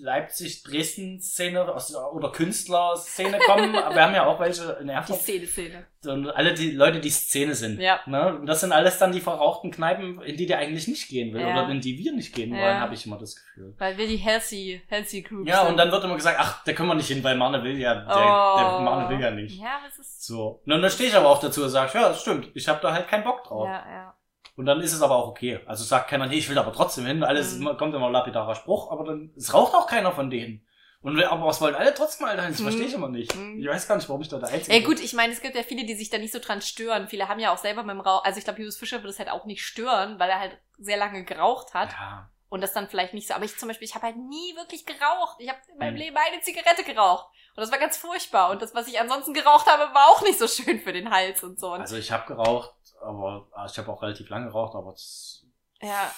[0.00, 1.64] Leipzig-Dresden-Szene
[2.12, 3.74] oder Künstler-Szene kommen.
[3.76, 5.20] Aber Wir haben ja auch welche in Die Erfurt.
[5.20, 5.86] Szene-Szene.
[6.06, 7.78] Und alle die Leute, die Szene sind.
[7.80, 8.00] Ja.
[8.06, 8.36] Ne?
[8.36, 11.40] Und das sind alles dann die verrauchten Kneipen, in die der eigentlich nicht gehen will
[11.42, 11.62] Ja.
[11.62, 12.80] oder in die wir nicht gehen wollen, Ja.
[12.80, 13.74] habe ich immer das Gefühl.
[13.78, 15.72] Weil wir die healthy, healthy Group Ja, sind.
[15.72, 17.94] und dann wird immer gesagt, ach, da können wir nicht hin, weil Marne will ja,
[17.96, 18.58] der, oh.
[18.58, 19.60] der Marne will ja nicht.
[19.60, 20.62] Ja, es ist, So.
[20.64, 22.92] Und dann stehe ich aber auch dazu und sage, ja, das stimmt, ich habe da
[22.92, 23.66] halt keinen Bock drauf.
[23.66, 24.14] ja, ja.
[24.56, 25.60] Und dann ist es aber auch okay.
[25.66, 27.22] Also sagt keiner, nee, ich will aber trotzdem hin.
[27.24, 27.76] Alles Mhm.
[27.78, 30.66] kommt immer ein lapidarer Spruch, aber dann es raucht auch keiner von denen.
[31.02, 32.50] Und wir- aber was wollen alle trotzdem mal dahin?
[32.52, 32.64] Das Mhm.
[32.64, 33.34] verstehe ich immer nicht.
[33.34, 33.58] Mhm.
[33.58, 35.56] Ich weiß gar nicht, warum ich da der Einzige Ja gut, ich meine, es gibt
[35.56, 37.08] ja viele, die sich da nicht so dran stören.
[37.08, 39.18] Viele haben ja auch selber mit dem Rauch, also ich glaube, Julius Fischer würde es
[39.18, 41.80] halt auch nicht stören, weil er halt sehr lange geraucht bin.
[41.80, 41.92] hat.
[41.92, 42.30] Ja.
[42.52, 43.34] und das dann vielleicht nicht so.
[43.34, 45.36] Aber ich zum Beispiel, ich habe halt nie wirklich geraucht.
[45.38, 46.00] Ich habe in meinem Mhm.
[46.00, 47.26] Leben eine Zigarette geraucht.
[47.54, 48.50] Und das war ganz furchtbar.
[48.50, 51.44] Und das, was ich ansonsten geraucht habe, war auch nicht so schön für den Hals
[51.44, 51.74] und so.
[51.74, 55.46] Und Also ich habe geraucht, aber ah, ich habe auch relativ lange geraucht, aber es
[55.80, 56.10] ja.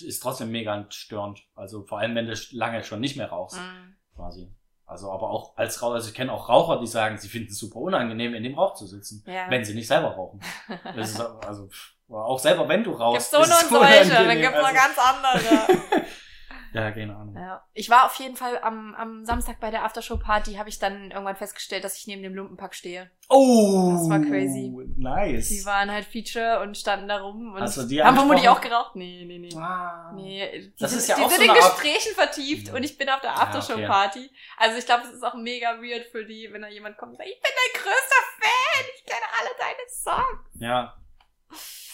[0.00, 1.42] ist trotzdem mega störend.
[1.54, 4.16] Also vor allem, wenn du lange schon nicht mehr rauchst, mm.
[4.16, 4.50] quasi.
[4.86, 7.58] Also aber auch als Raucher, also ich kenne auch Raucher, die sagen, sie finden es
[7.58, 9.50] super unangenehm, in dem Rauch zu sitzen, Ja.
[9.50, 10.40] wenn sie nicht selber rauchen.
[10.94, 11.68] Das ist also
[12.08, 13.32] auch selber wenn du rauchst.
[13.32, 16.06] Gibt's so ist und solche, dann gibt's noch Also- ganz andere.
[16.72, 17.34] Ja, keine Ahnung.
[17.36, 17.62] ja.
[17.72, 21.36] Ich war auf jeden Fall am, am Samstag bei der Aftershow-Party, habe ich dann irgendwann
[21.36, 23.10] festgestellt, dass ich neben dem Lumpenpack stehe.
[23.28, 24.72] Oh, Das war crazy.
[24.96, 25.48] Nice.
[25.48, 28.94] Die waren halt Feature und standen da rum und du die haben vermutlich auch geraucht.
[28.96, 29.56] Nee, nee, nee.
[29.56, 30.12] Ah.
[30.14, 32.72] Nee, die Das sind, ist ja die auch sind so in eine Art- Gesprächen vertieft
[32.72, 33.42] und ich bin auf der Ja, okay.
[33.46, 34.30] Aftershow-Party.
[34.58, 37.18] Also ich glaube, es ist auch mega weird für die, wenn da jemand kommt und
[37.18, 40.50] sagt, ich bin dein größter Fan, ich kenne alle deine Songs.
[40.60, 40.96] Ja.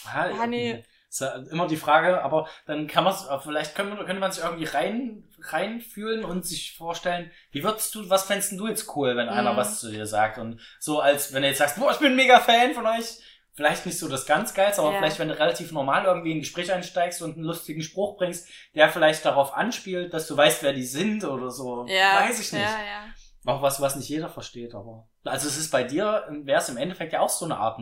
[0.05, 0.83] Ja, Ja, nee.
[1.13, 4.65] Ist ja immer die Frage, aber dann kann man vielleicht können, könnte man sich irgendwie
[4.65, 9.53] rein reinfühlen und sich vorstellen, wie würdest du, was fändest du jetzt cool, wenn einer
[9.53, 9.57] Mhm.
[9.57, 12.15] was zu dir sagt und so als wenn du jetzt sagst, boah, ich bin ein
[12.15, 13.19] mega Fan von euch,
[13.51, 14.97] vielleicht nicht so das ganz geilste, aber Ja.
[14.97, 18.47] vielleicht wenn du relativ normal irgendwie in ein Gespräch einsteigst und einen lustigen Spruch bringst,
[18.73, 22.51] der vielleicht darauf anspielt, dass du weißt, wer die sind oder so, Ja, weiß ich
[22.53, 22.63] nicht.
[22.63, 23.53] Ja, ja.
[23.53, 25.07] Auch was, was nicht jeder versteht, aber.
[25.25, 27.77] Also es ist bei dir, wäre es im Endeffekt ja auch so eine Art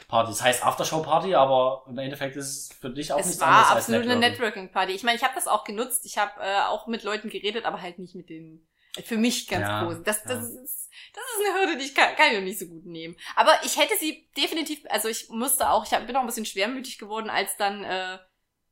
[0.00, 0.30] Networking-Party.
[0.30, 3.68] Das heißt Aftershow-Party, aber im Endeffekt ist es für dich auch Es nichts war anderes
[3.70, 4.30] als absolut eine Networking.
[4.64, 4.92] Networking-Party.
[4.92, 6.04] Ich meine, ich habe das auch genutzt.
[6.06, 8.66] Ich habe äh, auch mit Leuten geredet, aber halt nicht mit den
[9.04, 9.98] für mich ganz Ja, groß.
[10.04, 10.62] Das, das, ja.
[10.62, 13.16] ist, das ist eine Hürde, die ich kann, kann ich noch nicht so gut nehmen.
[13.36, 16.44] Aber ich hätte sie definitiv, also ich musste auch, ich hab, bin auch ein bisschen
[16.44, 18.18] schwermütig geworden, als dann äh,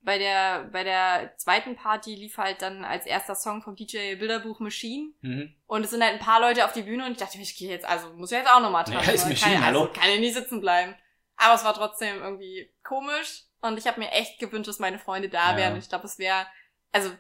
[0.01, 4.59] bei der bei der zweiten Party lief halt dann als erster Song vom DJ Bilderbuch
[4.61, 5.55] Machine Mhm.
[5.67, 7.57] und es sind halt ein paar Leute auf die Bühne und ich dachte mir, ich
[7.57, 9.14] gehe jetzt, also muss ja jetzt auch nochmal Nee, tanzen.
[9.14, 9.31] ist ne?
[9.31, 9.93] Machine, kann, also, hallo?
[9.93, 10.95] kann ja nicht sitzen bleiben.
[11.38, 15.29] Aber es war trotzdem irgendwie komisch und ich habe mir echt gewünscht, dass meine Freunde
[15.29, 15.57] da Ja.
[15.57, 15.77] wären.
[15.79, 16.46] Ich glaube, es wäre,
[16.92, 17.11] also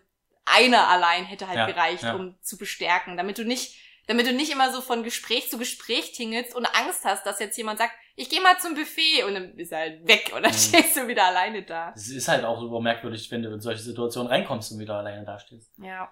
[0.44, 2.14] einer allein hätte halt Ja, gereicht, ja.
[2.14, 3.76] um zu bestärken, damit du nicht,
[4.06, 7.56] damit du nicht immer so von Gespräch zu Gespräch tingelst und Angst hast, dass jetzt
[7.58, 10.50] jemand sagt, ich gehe mal zum Buffet und dann ist er halt weg und dann
[10.52, 10.56] Mhm.
[10.56, 11.92] stehst du wieder alleine da.
[11.94, 15.24] Es ist halt auch super merkwürdig, wenn du in solche Situationen reinkommst und wieder alleine
[15.24, 15.70] dastehst.
[15.76, 16.10] Ja.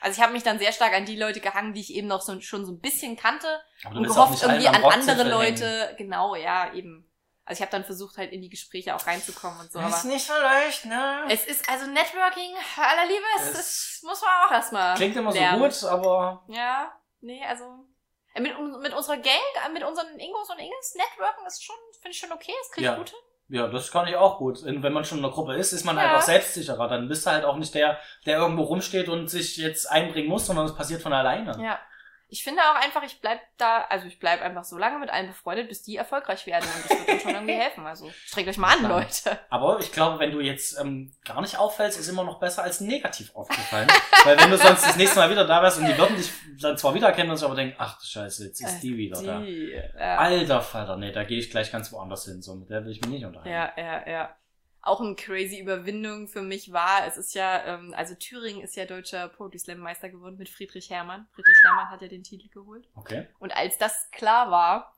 [0.00, 2.22] Also ich habe mich dann sehr stark an die Leute gehangen, die ich eben noch
[2.22, 3.46] so, schon so ein bisschen kannte
[3.82, 5.30] du und gehofft allen irgendwie an andere hängen.
[5.30, 7.08] Leute, genau, ja, eben.
[7.52, 10.04] Also ich habe dann versucht halt in die Gespräche auch reinzukommen und so, aber ist
[10.06, 11.24] nicht so leicht, ne?
[11.28, 15.32] es ist also Networking, aller Liebe, es, Es es muss man auch erstmal Klingt immer
[15.32, 15.70] lernen.
[15.70, 17.64] so gut, aber Ja, nee, also
[18.34, 19.34] äh, mit, mit unserer Gang,
[19.66, 22.86] äh, mit unseren Ingos und Inges, Networken ist schon, finde ich schon okay, das kriege
[22.86, 22.96] ich Ja.
[22.96, 23.18] gut hin.
[23.48, 24.62] ja, das kann ich auch gut.
[24.62, 26.16] Und wenn man schon in einer Gruppe ist, ist man halt Ja.
[26.16, 26.88] auch selbstsicherer.
[26.88, 30.46] Dann bist du halt auch nicht der, der irgendwo rumsteht und sich jetzt einbringen muss,
[30.46, 31.62] sondern es passiert von alleine.
[31.62, 31.78] Ja.
[32.32, 35.26] Ich finde auch einfach, ich bleib da, also ich bleib einfach so lange mit allen
[35.26, 37.86] befreundet, bis die erfolgreich werden und das wird dann schon irgendwie helfen.
[37.86, 38.88] Also streckt euch mal an.
[38.88, 39.38] Leute.
[39.50, 42.80] Aber ich glaube, wenn du jetzt ähm, gar nicht auffällst, ist immer noch besser als
[42.80, 43.86] negativ aufgefallen.
[44.24, 46.78] Weil wenn du sonst das nächste Mal wieder da wärst und die würden dich dann
[46.78, 49.40] zwar wiedererkennen und sich aber denken, ach du Scheiße, jetzt ist die wieder da.
[49.40, 50.16] Die, ja.
[50.16, 52.40] Alter Vater, nee, da gehe ich gleich ganz woanders hin.
[52.40, 53.52] So, mit der will ich mich nicht unterhalten.
[53.52, 54.36] Ja, ja, ja.
[54.82, 58.84] Auch eine crazy Überwindung für mich war, es ist ja, ähm, also Thüringen ist ja
[58.84, 61.26] deutscher Poetry Slam Meister geworden mit Friedrich Hermann.
[61.32, 62.88] Friedrich Hermann hat ja den Titel geholt.
[62.96, 63.28] Okay.
[63.38, 64.96] Und als das klar war,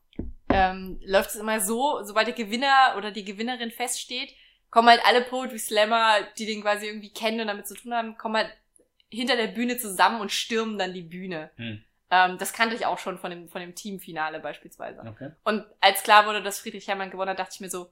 [0.48, 4.34] ähm, läuft es immer so, sobald der Gewinner oder die Gewinnerin feststeht,
[4.70, 8.16] kommen halt alle Poetry Slammer, die den quasi irgendwie kennen und damit zu tun haben,
[8.16, 8.52] kommen halt
[9.10, 11.50] hinter der Bühne zusammen und stürmen dann die Bühne.
[11.56, 11.84] Hm.
[12.10, 15.00] Ähm, das kannte ich auch schon von dem, von dem Teamfinale beispielsweise.
[15.00, 15.30] Okay.
[15.44, 17.90] Und als klar wurde, dass Friedrich Hermann gewonnen hat, dachte ich mir so,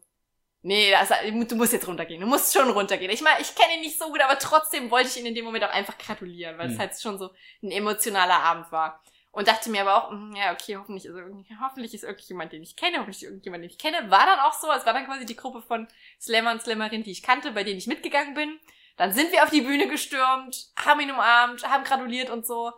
[0.62, 1.08] nee, das,
[1.48, 2.20] du musst jetzt runtergehen.
[2.20, 3.10] Du musst schon runtergehen.
[3.10, 5.44] Ich meine, ich kenne ihn nicht so gut, aber trotzdem wollte ich ihn in dem
[5.44, 6.80] Moment auch einfach gratulieren, weil es Hm.
[6.80, 7.30] halt schon so
[7.62, 9.02] ein emotionaler Abend war.
[9.34, 12.62] Und dachte mir aber auch, mm, ja, okay, hoffentlich ist, irgendwie, hoffentlich ist irgendjemand, den
[12.62, 14.10] ich kenne, hoffentlich ist irgendjemand, den ich kenne.
[14.10, 15.88] War dann auch so, es war dann quasi die Gruppe von
[16.20, 18.60] Slammer und Slammerinnen, die ich kannte, bei denen ich mitgegangen bin.
[18.98, 22.72] Dann sind wir auf die Bühne gestürmt, haben ihn umarmt, haben gratuliert und so.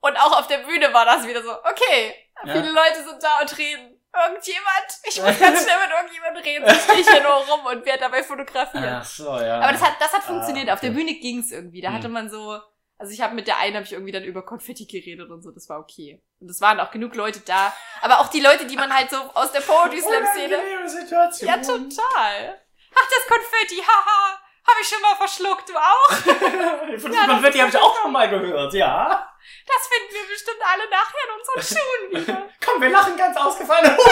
[0.00, 2.14] Und auch auf der Bühne war das wieder so, okay,
[2.44, 2.52] Ja.
[2.52, 3.93] viele Leute sind da und reden.
[4.26, 8.00] Irgendjemand, ich muss ganz schnell mit irgendjemandem reden, ich stehe hier nur rum und werde
[8.00, 8.84] dabei fotografieren.
[9.00, 9.60] Ach so, ja.
[9.60, 10.70] Aber das hat, das hat Ah, funktioniert.
[10.70, 10.98] Auf der okay.
[11.00, 11.80] Bühne ging's irgendwie.
[11.80, 11.94] Da Hm.
[11.96, 12.60] hatte man so,
[12.96, 15.50] also ich habe mit der einen habe ich irgendwie dann über Konfetti geredet und so.
[15.50, 16.22] Das war okay.
[16.40, 17.74] Und es waren auch genug Leute da.
[18.02, 20.58] Aber auch die Leute, die man halt so aus der Poetry Slam Szene.
[20.88, 21.48] Situation.
[21.48, 22.60] Ja, total.
[22.94, 24.38] Ach, das Konfetti, haha.
[24.66, 26.10] Habe ich schon mal verschluckt, du auch?
[26.98, 29.30] Von ja, Konfetti habe ich auch schon mal gehört, ja.
[29.66, 32.48] Das finden wir bestimmt alle nachher in unseren Schuhen wieder.
[32.64, 33.96] Komm, wir lachen ganz ausgefallen.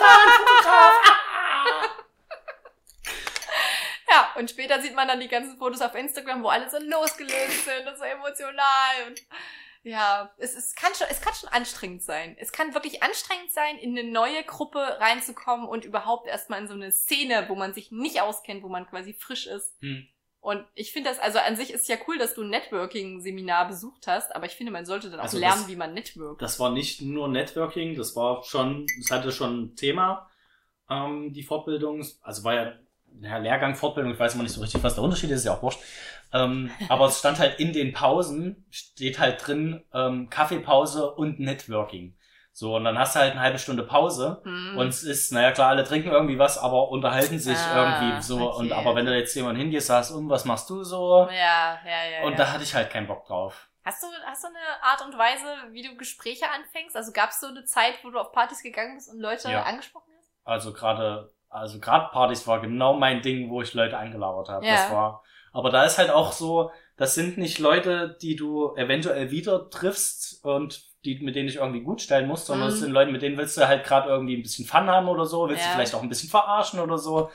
[0.00, 1.90] Da ein.
[4.08, 7.64] Ja, und später sieht man dann die ganzen Fotos auf Instagram, wo alle so losgelöst
[7.64, 9.06] sind und so emotional.
[9.06, 9.20] Und
[9.82, 12.36] ja, es, es, kann schon, es kann schon anstrengend sein.
[12.38, 16.74] Es kann wirklich anstrengend sein, in eine neue Gruppe reinzukommen und überhaupt erstmal in so
[16.74, 20.06] eine Szene, wo man sich nicht auskennt, wo man quasi frisch ist, Hm.
[20.42, 24.06] Und ich finde das, also an sich ist ja cool, dass du ein Networking-Seminar besucht
[24.06, 26.40] hast, aber ich finde, man sollte dann auch Also lernen, das- wie man networkt.
[26.40, 30.30] Das war nicht nur Networking, das war schon, es hatte schon ein Thema,
[30.88, 32.06] ähm, die Fortbildung.
[32.22, 32.72] Also war ja,
[33.20, 35.54] ja Lehrgang, Fortbildung, ich weiß immer nicht so richtig, was der Unterschied ist, ist ja
[35.54, 35.80] auch wurscht.
[36.32, 42.16] Ähm, aber es stand halt in den Pausen, steht halt drin, ähm, Kaffeepause und Networking.
[42.52, 44.40] So, und dann hast du halt eine halbe Stunde Pause.
[44.44, 44.76] Hm.
[44.76, 48.50] Und es ist, naja klar, alle trinken irgendwie was, aber unterhalten sich Ah, irgendwie so.
[48.50, 51.28] okay, und aber wenn du jetzt jemand hingehst, sagst, um, was machst du so?
[51.30, 52.24] ja, ja, ja.
[52.24, 52.38] Und ja.
[52.38, 53.68] da hatte ich halt keinen Bock drauf.
[53.84, 56.94] Hast du, hast du eine Art und Weise, wie du Gespräche anfängst?
[56.96, 59.62] Also gab es so eine Zeit, wo du auf Partys gegangen bist und Leute Ja.
[59.62, 60.30] angesprochen hast?
[60.44, 64.66] Also gerade, also gerade Partys war genau mein Ding, wo ich Leute eingelabert habe.
[64.66, 64.72] Ja.
[64.72, 65.22] Das war.
[65.52, 70.44] Aber da ist halt auch so, das sind nicht Leute, die du eventuell wieder triffst
[70.44, 72.74] und die, mit denen ich irgendwie gut stellen musst, sondern Mhm.
[72.74, 75.24] es sind Leute, mit denen willst du halt gerade irgendwie ein bisschen Fun haben oder
[75.24, 75.68] so, willst Ja.
[75.70, 77.30] du vielleicht auch ein bisschen verarschen oder so.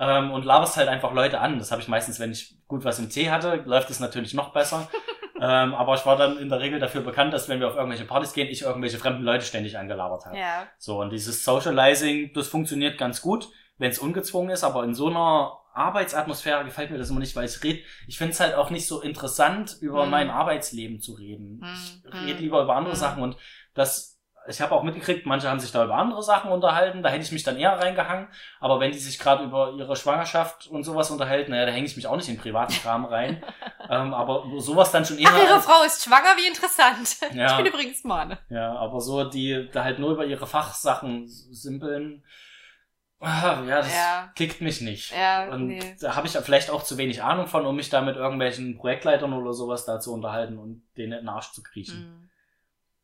[0.00, 1.58] Ähm, und laberst halt einfach Leute an.
[1.58, 4.52] Das habe ich meistens, wenn ich gut was im Tee hatte, läuft es natürlich noch
[4.52, 4.88] besser.
[5.40, 8.04] ähm, aber ich war dann in der Regel dafür bekannt, dass wenn wir auf irgendwelche
[8.04, 10.38] Partys gehen, ich irgendwelche fremden Leute ständig angelabert habe.
[10.38, 10.68] Ja.
[10.78, 15.08] So, und dieses Socializing, das funktioniert ganz gut, wenn es ungezwungen ist, aber in so
[15.08, 18.70] einer Arbeitsatmosphäre gefällt mir das immer nicht, weil ich rede, ich finde es halt auch
[18.70, 20.10] nicht so interessant, über Mhm.
[20.10, 21.58] mein Arbeitsleben zu reden.
[21.60, 21.66] Mhm.
[22.04, 22.40] Ich rede Mhm.
[22.40, 22.98] lieber über andere Mhm.
[22.98, 23.36] Sachen und
[23.74, 27.22] das, ich habe auch mitgekriegt, manche haben sich da über andere Sachen unterhalten, da hätte
[27.22, 28.28] ich mich dann eher reingehangen,
[28.60, 31.94] aber wenn die sich gerade über ihre Schwangerschaft und sowas unterhalten, naja, da hänge ich
[31.96, 33.44] mich auch nicht in privaten Kram rein.
[33.90, 35.28] ähm, aber sowas dann schon eher.
[35.32, 37.16] Ach, ihre Frau ist schwanger, wie interessant.
[37.36, 37.50] Ja.
[37.50, 38.38] Ich bin übrigens Mane.
[38.50, 42.24] Ja, aber so, die da halt nur über ihre Fachsachen simpeln,
[43.20, 44.32] ah, ja, das Ja.
[44.34, 45.12] kickt mich nicht.
[45.12, 45.96] Ja, und nee.
[46.00, 48.76] da habe ich ja vielleicht auch zu wenig Ahnung von, um mich da mit irgendwelchen
[48.78, 52.22] Projektleitern oder sowas da zu unterhalten und denen in den Arsch zu kriechen.
[52.22, 52.28] Mhm.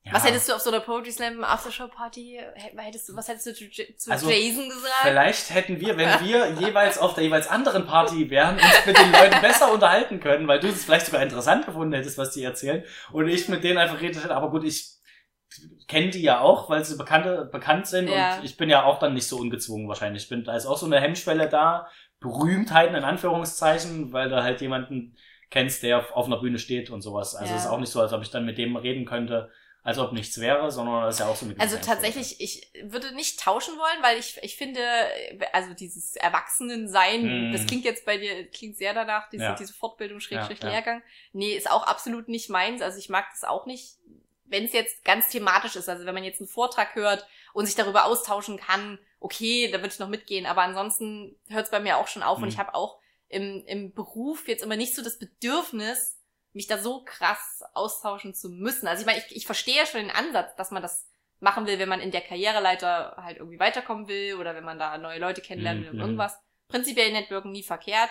[0.06, 0.12] Ja.
[0.12, 2.38] Was hättest du auf so einer Poetry Slam Aftershow Party,
[2.76, 4.92] hättest du, was hättest du zu, zu Also, Jason gesagt?
[5.00, 9.10] Vielleicht hätten wir, wenn wir jeweils auf der jeweils anderen Party wären, uns mit den
[9.12, 12.84] Leuten besser unterhalten können, weil du es vielleicht sogar interessant gefunden hättest, was die erzählen,
[13.12, 14.36] und ich mit denen einfach redet hätte.
[14.36, 14.90] Aber gut, ich
[15.88, 18.36] kenne die ja auch, weil sie bekannte, bekannt sind Ja.
[18.38, 20.24] und ich bin ja auch dann nicht so ungezwungen wahrscheinlich.
[20.24, 21.88] Ich bin, da ist auch so eine Hemmschwelle da,
[22.20, 25.16] Berühmtheiten in Anführungszeichen, weil du halt jemanden
[25.50, 27.34] kennst, der auf, einer Bühne steht und sowas.
[27.34, 27.56] Also Ja.
[27.58, 29.50] es ist auch nicht so, als ob ich dann mit dem reden könnte,
[29.82, 33.14] als ob nichts wäre, sondern das ist ja auch so eine Also tatsächlich, ich würde
[33.14, 34.80] nicht tauschen wollen, weil ich, ich finde,
[35.52, 37.52] also dieses Erwachsenensein, Mhm.
[37.52, 39.54] das klingt jetzt bei dir, klingt sehr danach, diese, Ja.
[39.54, 40.72] diese Fortbildung, Schrägstrich Ja, ja.
[40.72, 41.02] Lehrgang.
[41.32, 42.80] Nee, ist auch absolut nicht meins.
[42.80, 43.98] Also ich mag das auch nicht,
[44.46, 45.88] wenn es jetzt ganz thematisch ist.
[45.88, 49.88] Also wenn man jetzt einen Vortrag hört und sich darüber austauschen kann, okay, da würde
[49.92, 50.46] ich noch mitgehen.
[50.46, 52.44] Aber ansonsten hört es bei mir auch schon auf Mhm.
[52.44, 56.18] und ich habe auch im, im Beruf jetzt immer nicht so das Bedürfnis,
[56.52, 58.86] mich da so krass austauschen zu müssen.
[58.86, 61.08] Also ich meine, ich, ich verstehe ja schon den Ansatz, dass man das
[61.40, 64.96] machen will, wenn man in der Karriereleiter halt irgendwie weiterkommen will oder wenn man da
[64.98, 65.98] neue Leute kennenlernen will Mhm.
[65.98, 66.38] und irgendwas.
[66.68, 68.10] Prinzipiell Networken nie verkehrt.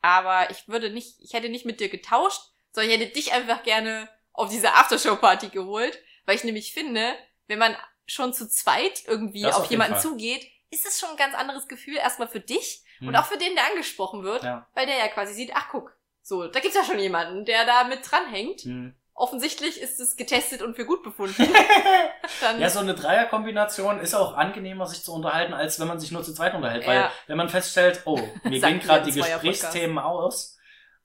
[0.00, 2.40] Aber ich würde nicht, ich hätte nicht mit dir getauscht,
[2.72, 7.14] sondern ich hätte dich einfach gerne auf diese Aftershow-Party geholt, weil ich nämlich finde,
[7.46, 7.74] wenn man
[8.06, 10.02] schon zu zweit irgendwie Das auf, jemanden Fall.
[10.02, 13.08] zugeht, ist es schon ein ganz anderes Gefühl, erstmal für dich Hm.
[13.08, 14.66] und auch für den, der angesprochen wird, Ja.
[14.74, 17.84] weil der ja quasi sieht, ach guck, so, da gibt's ja schon jemanden, der da
[17.84, 18.60] mit dranhängt.
[18.62, 18.94] Hm.
[19.16, 21.34] Offensichtlich ist es getestet und für gut befunden.
[22.58, 26.22] Ja, so eine Dreierkombination ist auch angenehmer, sich zu unterhalten, als wenn man sich nur
[26.24, 26.86] zu zweit unterhält.
[26.86, 27.12] Weil Ja.
[27.26, 29.12] wenn man feststellt, oh, mir gehen gerade die.
[29.18, 30.53] Gesprächsthemen aus,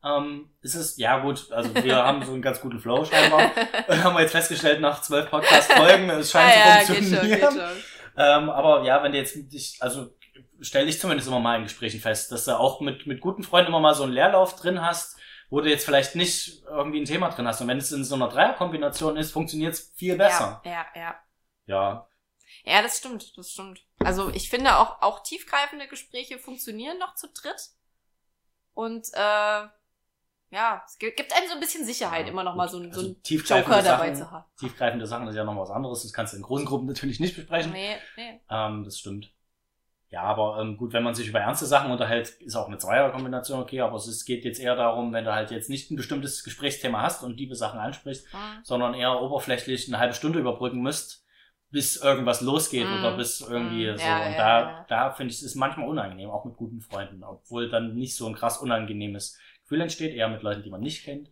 [0.03, 3.41] ähm, ist es, ja gut, also wir haben so einen ganz guten Flow scheinbar.
[4.03, 7.39] haben wir jetzt festgestellt nach zwölf Podcast-Folgen, es scheint ah, zu ja, geht schon, funktionieren.
[7.39, 7.83] geht schon.
[8.17, 10.13] Ähm, aber ja, wenn du jetzt dich, also
[10.61, 13.69] stelle ich zumindest immer mal in Gesprächen fest, dass du auch mit, mit guten Freunden
[13.69, 15.17] immer mal so einen Leerlauf drin hast,
[15.49, 17.61] wo du jetzt vielleicht nicht irgendwie ein Thema drin hast.
[17.61, 20.61] Und wenn es in so einer Dreierkombination ist, funktioniert es viel besser.
[20.65, 21.15] Ja, ja, ja.
[21.65, 22.07] Ja.
[22.65, 23.81] Ja, das stimmt, das stimmt.
[23.99, 27.69] Also ich finde auch, auch tiefgreifende Gespräche funktionieren noch zu dritt.
[28.73, 29.67] Und äh,
[30.51, 32.91] ja, es gi- gibt einem so ein bisschen Sicherheit, Ja, immer noch mal so, ein-
[32.91, 34.45] so Also einen tiefgreifende Joker dabei Sachen- zu haben.
[34.59, 36.03] Tiefgreifende Sachen ist ja noch was anderes.
[36.03, 37.71] Das kannst du in großen Gruppen natürlich nicht besprechen.
[37.71, 38.41] Nee, nee.
[38.49, 39.31] Ähm, das stimmt.
[40.11, 43.61] Ja, aber ähm, gut, wenn man sich über ernste Sachen unterhält, ist auch eine Zweierkombination
[43.61, 46.43] okay, aber es ist, geht jetzt eher darum, wenn du halt jetzt nicht ein bestimmtes
[46.43, 48.37] Gesprächsthema hast und liebe Sachen ansprichst, Mhm.
[48.63, 51.23] sondern eher oberflächlich eine halbe Stunde überbrücken müsst,
[51.69, 52.93] bis irgendwas losgeht Mm.
[52.97, 54.03] oder bis irgendwie Mm, so.
[54.03, 57.23] ja, und ja, da, da finde ich, es ist manchmal unangenehm, auch mit guten Freunden,
[57.23, 59.37] obwohl dann nicht so ein krass unangenehmes
[59.69, 61.29] Gefühl entsteht, eher mit Leuten, die man nicht kennt.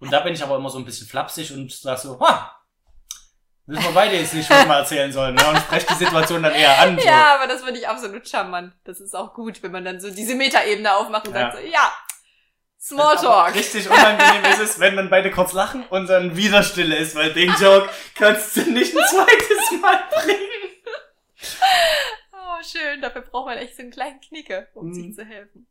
[0.00, 2.52] Und da bin ich aber immer so ein bisschen flapsig und sag so, ha,
[3.66, 5.48] wissen wir beide jetzt nicht, was wir erzählen sollen, ne?
[5.48, 6.98] und spreche die Situation dann eher an.
[6.98, 7.06] So.
[7.06, 8.74] Ja, aber das finde ich absolut charmant.
[8.82, 11.52] Das ist auch gut, wenn man dann so diese Metaebene aufmacht und Ja.
[11.52, 11.92] sagt so, ja,
[12.80, 13.54] Smalltalk.
[13.54, 17.32] Richtig unangenehm ist es, wenn dann beide kurz lachen und dann wieder Stille ist, weil
[17.32, 20.72] den Joke kannst du nicht ein zweites Mal bringen.
[22.32, 23.00] Oh, schön.
[23.00, 24.94] Dafür braucht man echt so einen kleinen Knicker, um Mhm.
[24.94, 25.66] sich zu helfen.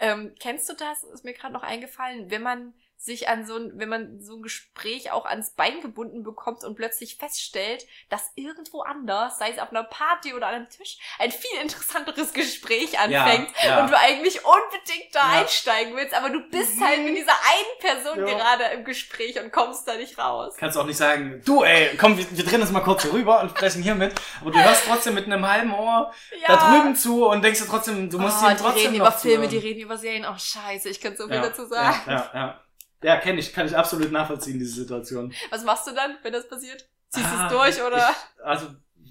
[0.00, 1.04] Ähm, kennst du das?
[1.04, 4.42] Ist mir gerade noch eingefallen, wenn man sich an so ein, wenn man so ein
[4.42, 9.70] Gespräch auch ans Bein gebunden bekommt und plötzlich feststellt, dass irgendwo anders, sei es auf
[9.70, 13.80] einer Party oder an einem Tisch, ein viel interessanteres Gespräch anfängt Ja, ja.
[13.82, 15.40] und du eigentlich unbedingt da Ja.
[15.40, 16.84] einsteigen willst, aber du bist Mhm.
[16.84, 20.54] halt mit dieser einen Person gerade im Gespräch und kommst da nicht raus.
[20.58, 23.40] Kannst auch nicht sagen, du ey, komm, wir, wir drehen uns mal kurz hier rüber
[23.40, 24.12] und sprechen hier mit.
[24.42, 26.12] Aber du hörst trotzdem mit einem halben Ohr
[26.46, 29.06] da drüben zu und denkst dir trotzdem, du musst oh, ihm die trotzdem reden noch
[29.08, 29.66] über Filme, die zuhören.
[29.68, 30.26] reden über Serien.
[30.30, 31.98] Oh scheiße, ich könnte so viel dazu sagen.
[32.06, 32.60] Ja, ja,
[33.02, 33.16] ja.
[33.18, 35.32] Kenne ich, kann ich absolut nachvollziehen, diese Situation.
[35.50, 36.88] Was machst du dann, wenn das passiert?
[37.08, 37.96] Ziehst du Ah, es durch oder?
[38.10, 38.66] Ich, also,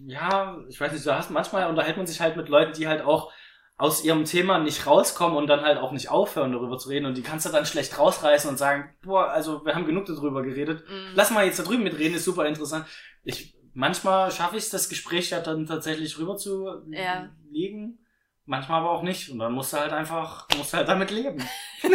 [0.05, 3.01] ja, ich weiß nicht, du hast manchmal unterhält man sich halt mit Leuten, die halt
[3.01, 3.31] auch
[3.77, 7.05] aus ihrem Thema nicht rauskommen und dann halt auch nicht aufhören, darüber zu reden.
[7.05, 10.41] Und die kannst du dann schlecht rausreißen und sagen, boah, also wir haben genug darüber
[10.43, 10.83] geredet.
[10.89, 11.13] Mm.
[11.15, 12.85] Lass mal jetzt da drüben mitreden, ist super interessant.
[13.23, 17.29] Ich, manchmal schaffe ich es, das Gespräch ja dann tatsächlich rüber zu Ja.
[17.51, 17.99] legen.
[18.45, 19.29] Manchmal aber auch nicht.
[19.29, 21.41] Und dann musst du halt einfach, musst du halt damit leben.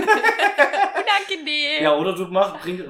[1.19, 1.83] Unangenehm.
[1.83, 2.83] Ja, oder du mach, bring,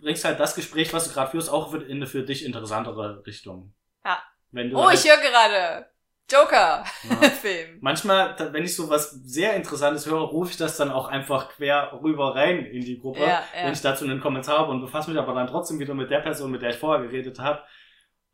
[0.00, 3.74] bringst halt das Gespräch, was du gerade führst, auch in eine für dich interessantere Richtung.
[4.04, 4.18] Ja.
[4.50, 5.84] Wenn Oh, halt, ich höre gerade ja.
[6.30, 7.78] Joker-Film.
[7.80, 11.48] Manchmal, da- wenn ich so was sehr Interessantes höre, rufe ich das dann auch einfach
[11.50, 13.72] quer rüber rein in die Gruppe, Ja, wenn ja.
[13.72, 16.50] ich dazu einen Kommentar habe und befasse mich aber dann trotzdem wieder mit der Person,
[16.50, 17.62] mit der ich vorher geredet habe.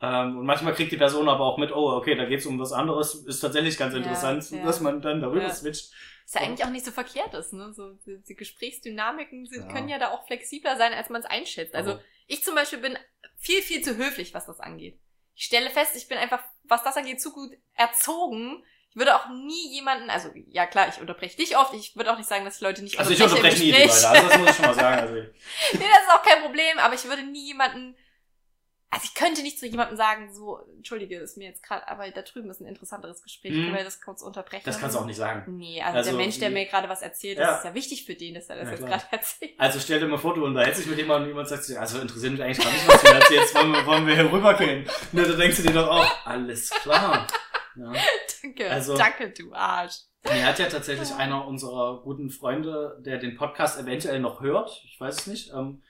[0.04, 2.72] Ähm, und manchmal kriegt die Person aber auch mit, oh, okay, da geht's um was
[2.72, 3.14] anderes.
[3.14, 4.64] Ist tatsächlich ganz Ja, interessant, ja.
[4.64, 5.50] dass man dann darüber Ja.
[5.50, 5.92] switcht.
[6.24, 7.72] Was ja eigentlich auch nicht so verkehrt ist, ne?
[7.74, 9.72] So, die, die Gesprächsdynamiken sind, Ja.
[9.72, 11.74] können ja da auch flexibler sein, als man es einschätzt.
[11.74, 12.96] Also Aber- ich zum Beispiel bin
[13.36, 14.98] viel, viel zu höflich, was das angeht.
[15.34, 18.64] Ich stelle fest, ich bin einfach, was das angeht, zu gut erzogen.
[18.90, 22.16] Ich würde auch nie jemanden, also ja klar, ich unterbreche dich oft, ich würde auch
[22.16, 23.82] nicht sagen, dass ich Leute nicht Also ich unterbreche nie die.
[23.82, 25.00] Leute, also das muss ich schon mal sagen.
[25.00, 25.24] Also, nee,
[25.72, 27.96] das ist auch kein Problem, aber ich würde nie jemanden,
[28.94, 32.22] also ich könnte nicht zu jemandem sagen, so, entschuldige, ist mir jetzt gerade, aber da
[32.22, 33.62] drüben ist ein interessanteres Gespräch, Mhm.
[33.64, 34.62] können wir das kurz unterbrechen?
[34.64, 35.56] das kannst du auch nicht sagen.
[35.56, 37.48] Nee, also, Also, der Mensch, der mir gerade was erzählt, Ja.
[37.48, 39.52] das ist ja wichtig für den, dass er das Ja, jetzt gerade erzählt.
[39.58, 41.98] Also stell dir mal vor, du unterhältst dich mit jemandem und jemand sagt dir, also
[42.00, 44.88] interessiert mich eigentlich gar nicht, was du mir erzählst, wollen wir, wollen wir hier rübergehen?
[45.12, 47.26] Ne, da denkst du dir doch auch, alles klar.
[47.76, 47.92] Ja.
[48.42, 49.94] Danke, Also- danke, du Arsch.
[50.24, 54.98] Mir hat ja tatsächlich einer unserer guten Freunde, der den Podcast eventuell noch hört, ich
[54.98, 55.84] weiß es nicht, ähm, äh,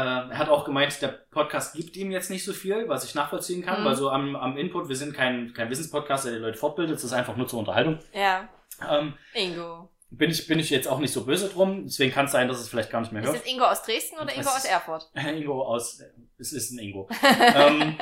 [0.00, 3.62] er hat auch gemeint, der Podcast gibt ihm jetzt nicht so viel, was ich nachvollziehen
[3.64, 3.84] kann, Mhm.
[3.86, 7.04] weil so am, am Input, wir sind kein, kein Wissenspodcast, der die Leute fortbildet, das
[7.04, 7.98] ist einfach nur zur Unterhaltung.
[8.12, 8.48] Ja,
[8.90, 9.88] Ähm, Ingo.
[10.10, 12.58] bin, ich, bin ich jetzt auch nicht so böse drum, deswegen kann es sein, dass
[12.60, 13.40] es vielleicht gar nicht mehr Ist hört.
[13.40, 15.10] das Ingo aus Dresden oder Ingo aus ist- Erfurt?
[15.14, 16.02] Ingo aus,
[16.38, 17.08] es ist ein Ingo.
[17.54, 17.96] ähm,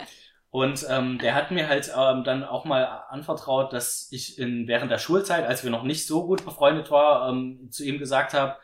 [0.50, 4.90] und ähm, der hat mir halt ähm, dann auch mal anvertraut, dass ich in, während
[4.90, 8.57] der Schulzeit, als wir noch nicht so gut befreundet waren, ähm, zu ihm gesagt habe,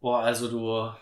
[0.00, 0.92] boah, also du,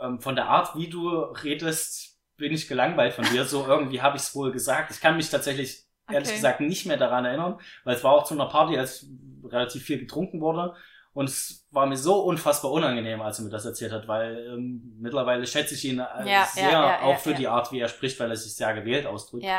[0.00, 3.44] ähm, von der Art, wie du redest, bin ich gelangweilt von dir.
[3.44, 4.90] So irgendwie habe ich es wohl gesagt.
[4.90, 6.36] Ich kann mich tatsächlich, ehrlich Okay.
[6.36, 9.06] gesagt, nicht mehr daran erinnern, weil es war auch zu einer Party, als
[9.44, 10.74] relativ viel getrunken wurde.
[11.12, 14.96] Und es war mir so unfassbar unangenehm, als er mir das erzählt hat, weil ähm,
[15.00, 17.88] mittlerweile schätze ich ihn äh, Ja, sehr, ja, ja, auch für die Art, wie er
[17.88, 19.52] spricht, weil er sich sehr gewählt ausdrückt.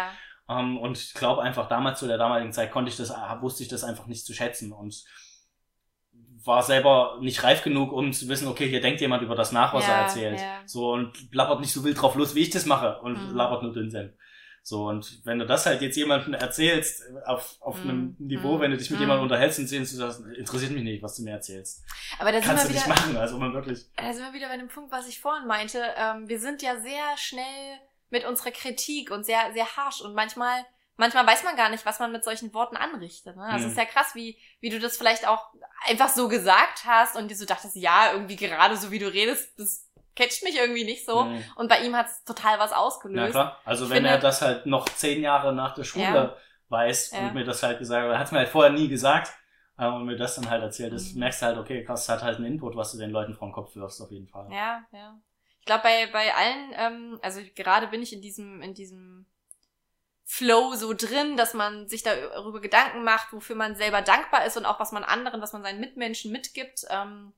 [0.49, 3.63] Ähm, und ich glaube einfach, damals zu der damaligen Zeit konnte ich das, äh, wusste
[3.63, 5.03] ich das einfach nicht zu schätzen und
[6.43, 9.73] war selber nicht reif genug, um zu wissen, okay, hier denkt jemand über das nach,
[9.73, 10.39] was Ja, er erzählt.
[10.39, 10.47] ja.
[10.65, 13.35] So und labert nicht so wild drauf los, wie ich das mache und Mhm.
[13.35, 14.17] labert nur Dünnsen.
[14.63, 17.89] So, und wenn du das halt jetzt jemandem erzählst, äh, auf, auf Mhm.
[17.89, 18.61] einem Niveau, Mhm.
[18.61, 19.03] wenn du dich mit Mhm.
[19.03, 21.83] jemandem unterhältst und sehen, du sagst, interessiert mich nicht, was du mir erzählst.
[22.19, 23.85] aber da sind, Kannst wir du nicht wieder, machen, also man wirklich.
[23.97, 25.81] da sind wir wieder bei dem Punkt, was ich vorhin meinte.
[25.97, 27.79] Ähm, wir sind ja sehr schnell
[28.11, 30.63] mit unserer Kritik und sehr, sehr harsh und manchmal,
[31.01, 33.35] manchmal weiß man gar nicht, was man mit solchen Worten anrichtet.
[33.35, 33.43] Ne?
[33.43, 33.65] Also Mhm.
[33.65, 35.47] es ist ja krass, wie, wie du das vielleicht auch
[35.87, 39.59] einfach so gesagt hast und dir so dachtest, ja, irgendwie gerade so wie du redest,
[39.59, 41.23] das catcht mich irgendwie nicht so.
[41.23, 41.43] Mhm.
[41.55, 43.31] Und bei ihm hat es total was ausgelöst.
[43.31, 43.59] klar.
[43.65, 46.37] Also Ich wenn finde- er das halt noch zehn Jahre nach der Schule Ja.
[46.69, 47.19] weiß Ja.
[47.19, 49.33] und mir das halt gesagt hat, hat es mir halt vorher nie gesagt,
[49.79, 51.19] äh, und mir das dann halt erzählt, das Mhm.
[51.21, 53.53] merkst du halt, okay, krass, hat halt einen Input, was du den Leuten vor den
[53.53, 54.47] Kopf wirfst, auf jeden Fall.
[54.51, 55.17] Ja, ja.
[55.59, 59.25] Ich glaube, bei, bei allen, ähm, also gerade bin ich in diesem, in diesem
[60.33, 64.65] Flow so drin, dass man sich darüber Gedanken macht, wofür man selber dankbar ist und
[64.65, 66.85] auch was man anderen, was man seinen Mitmenschen mitgibt.
[66.89, 67.33] Ähm,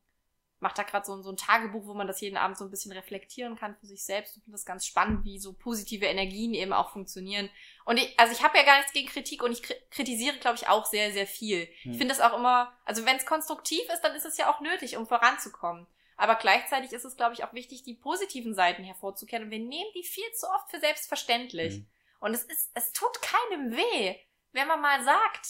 [0.60, 2.70] macht da gerade so, ein- so ein Tagebuch, wo man das jeden Abend so ein
[2.70, 6.54] bisschen reflektieren kann für sich selbst und finde das ganz spannend, wie so positive Energien
[6.54, 7.50] eben auch funktionieren.
[7.84, 10.58] Und ich, also ich habe ja gar nichts gegen Kritik und ich kri kritisiere, glaube
[10.58, 11.68] ich, auch sehr, sehr viel.
[11.82, 11.94] Hm.
[11.94, 14.62] Ich finde das auch immer, also wenn es konstruktiv ist, dann ist es ja auch
[14.62, 15.88] nötig, um voranzukommen.
[16.16, 19.46] Aber gleichzeitig ist es, glaube ich, auch wichtig, die positiven Seiten hervorzukehren.
[19.46, 21.80] Und wir nehmen die viel zu oft für selbstverständlich.
[21.80, 21.88] Mhm.
[22.24, 24.16] Und es ist, es tut keinem weh,
[24.54, 25.46] wenn man mal sagt,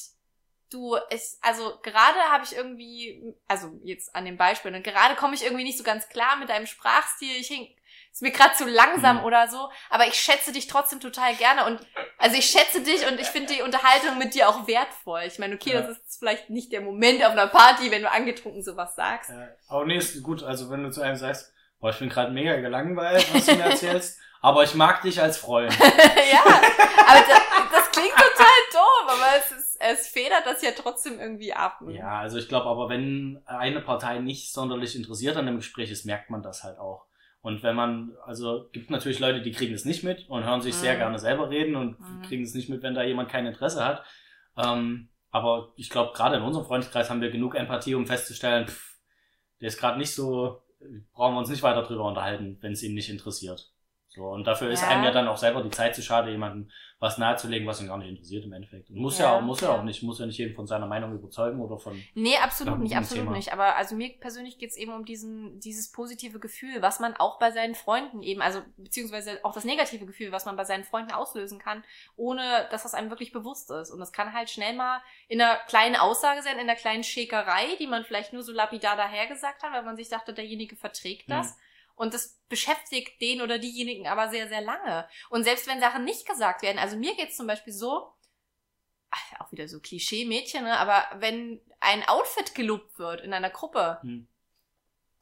[0.71, 5.35] du, es, also gerade habe ich irgendwie, also jetzt an dem Beispiel, und gerade komme
[5.35, 7.35] ich irgendwie nicht so ganz klar mit deinem Sprachstil.
[7.39, 7.69] Ich hink,
[8.11, 9.23] ist mir gerade zu langsam Mhm.
[9.25, 11.79] oder so, aber ich schätze dich trotzdem total gerne und
[12.17, 15.21] also ich schätze dich und ich finde die Unterhaltung mit dir auch wertvoll.
[15.27, 15.81] Ich meine, okay, Ja.
[15.81, 19.29] das ist vielleicht nicht der Moment auf einer Party, wenn du angetrunken sowas sagst.
[19.29, 20.41] Ja, aber nee, ist gut.
[20.41, 23.63] Also wenn du zu einem sagst, boah, ich bin gerade mega gelangweilt, was du mir
[23.65, 25.73] erzählst, aber ich mag dich als Freund.
[25.79, 31.19] ja, aber das, das klingt total doof, aber es ist, es federt das ja trotzdem
[31.19, 31.81] irgendwie ab.
[31.81, 31.95] ne?
[31.95, 36.05] Ja, also ich glaube aber, wenn eine Partei nicht sonderlich interessiert an dem Gespräch ist,
[36.05, 37.05] merkt man das halt auch.
[37.41, 40.75] Und wenn man, also gibt natürlich Leute, die kriegen es nicht mit und hören sich
[40.77, 40.97] sehr Mhm.
[40.99, 42.21] gerne selber reden und Mhm.
[42.21, 44.03] kriegen es nicht mit, wenn da jemand kein Interesse hat.
[44.57, 48.93] Ähm, aber ich glaube, gerade in unserem Freundeskreis haben wir genug Empathie, um festzustellen, pff,
[49.59, 50.61] der ist gerade nicht so,
[51.13, 53.71] brauchen wir uns nicht weiter drüber unterhalten, wenn es ihn nicht interessiert.
[54.15, 54.89] So, und dafür ist Ja.
[54.89, 57.97] einem ja dann auch selber die Zeit zu schade, jemandem was nahezulegen, was ihn gar
[57.97, 58.89] nicht interessiert im Endeffekt.
[58.89, 59.79] Und muss ja, Ja, auch, muss ja, ja.
[59.79, 62.95] auch nicht, muss ja nicht jeden von seiner Meinung überzeugen oder von Nee, absolut nicht,
[62.95, 63.35] absolut Thema.
[63.35, 63.51] nicht.
[63.51, 67.51] Aber also mir persönlich geht's eben um diesen, dieses positive Gefühl, was man auch bei
[67.51, 71.59] seinen Freunden eben, also beziehungsweise auch das negative Gefühl, was man bei seinen Freunden auslösen
[71.59, 71.83] kann,
[72.15, 73.89] ohne dass das einem wirklich bewusst ist.
[73.91, 77.75] Und das kann halt schnell mal in einer kleinen Aussage sein, in einer kleinen Schäkerei,
[77.79, 81.55] die man vielleicht nur so lapidar dahergesagt hat, weil man sich dachte, derjenige verträgt das.
[81.55, 81.59] Mhm.
[81.95, 85.07] Und das beschäftigt den oder diejenigen aber sehr, sehr lange.
[85.29, 88.13] Und selbst wenn Sachen nicht gesagt werden, also mir geht's zum Beispiel so,
[89.11, 90.77] ach, auch wieder so Klischee-Mädchen, ne?
[90.79, 94.27] aber wenn ein Outfit gelobt wird in einer Gruppe, Hm.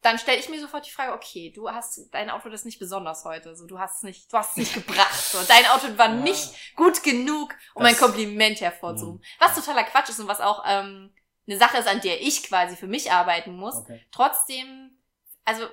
[0.01, 3.25] dann stelle ich mir sofort die Frage, okay, du hast, dein Outfit ist nicht besonders
[3.25, 6.07] heute, so, du hast es nicht, du hast es nicht gebracht, so, dein Outfit war
[6.07, 6.15] Ja.
[6.15, 9.21] nicht gut genug, um Das- ein Kompliment hervorzuhoben.
[9.39, 11.13] Was totaler Quatsch ist und was auch ähm,
[11.47, 13.75] eine Sache ist, an der ich quasi für mich arbeiten muss.
[13.75, 14.05] Okay.
[14.11, 14.97] Trotzdem,
[15.43, 15.67] also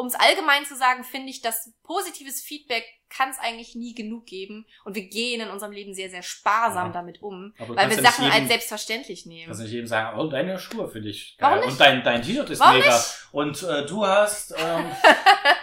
[0.00, 4.26] um es allgemein zu sagen, finde ich, dass positives Feedback kann es eigentlich nie genug
[4.26, 6.92] geben und wir gehen in unserem Leben sehr, sehr sparsam Ja.
[6.92, 9.46] damit um, weil wir Sachen jedem- als selbstverständlich nehmen.
[9.46, 11.64] Kannst nicht jedem sagen, oh, deine Schuhe finde ich Warum geil.
[11.66, 11.72] nicht?
[11.72, 12.94] Und dein, dein T-Shirt ist Warum mega.
[12.96, 13.28] nicht?
[13.32, 14.84] Und äh, du hast ähm,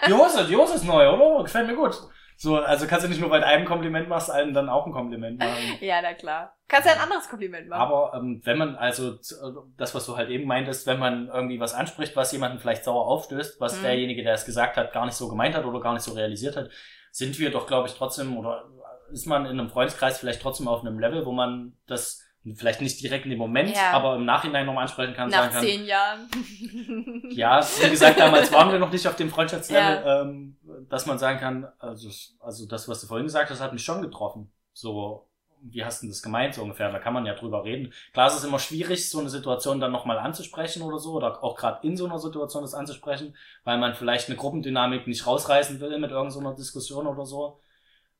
[0.08, 1.44] die Hose, die Hose ist neu, oder?
[1.44, 1.96] Gefällt mir gut.
[2.40, 4.92] So, also kannst du nicht nur, weil du einem Kompliment machst, allen dann auch ein
[4.92, 5.58] Kompliment machen.
[5.82, 6.54] Ja, na klar.
[6.68, 7.82] Kannst ja ein anderes Kompliment machen.
[7.82, 9.38] Aber ähm, wenn man, also z-
[9.76, 13.08] das, was du halt eben meintest, wenn man irgendwie was anspricht, was jemanden vielleicht sauer
[13.08, 13.84] aufstößt, was Mhm.
[13.84, 16.56] derjenige, der es gesagt hat, gar nicht so gemeint hat oder gar nicht so realisiert
[16.58, 16.70] hat,
[17.12, 18.66] sind wir doch, glaube ich, trotzdem, oder
[19.12, 22.24] ist man in einem Freundeskreis vielleicht trotzdem auf einem Level, wo man das
[22.56, 23.92] vielleicht nicht direkt in dem Moment, Ja.
[23.92, 26.30] aber im Nachhinein nochmal ansprechen kann, Nach sagen kann, zehn Jahren.
[27.32, 30.58] ja, wie gesagt, damals waren wir noch nicht auf dem Freundschaftslevel, ähm,
[30.90, 34.02] dass man sagen kann, also, also das, was du vorhin gesagt hast, hat mich schon
[34.02, 34.52] getroffen.
[34.74, 35.28] So,
[35.62, 36.92] wie hast du denn das gemeint, so ungefähr?
[36.92, 37.94] Da kann man ja drüber reden.
[38.14, 41.56] Klar, es ist immer schwierig, so eine Situation dann nochmal anzusprechen oder so, oder auch
[41.56, 45.98] gerade in so einer Situation das anzusprechen, weil man vielleicht eine Gruppendynamik nicht rausreißen will
[46.00, 47.60] mit irgendeiner so Diskussion oder so.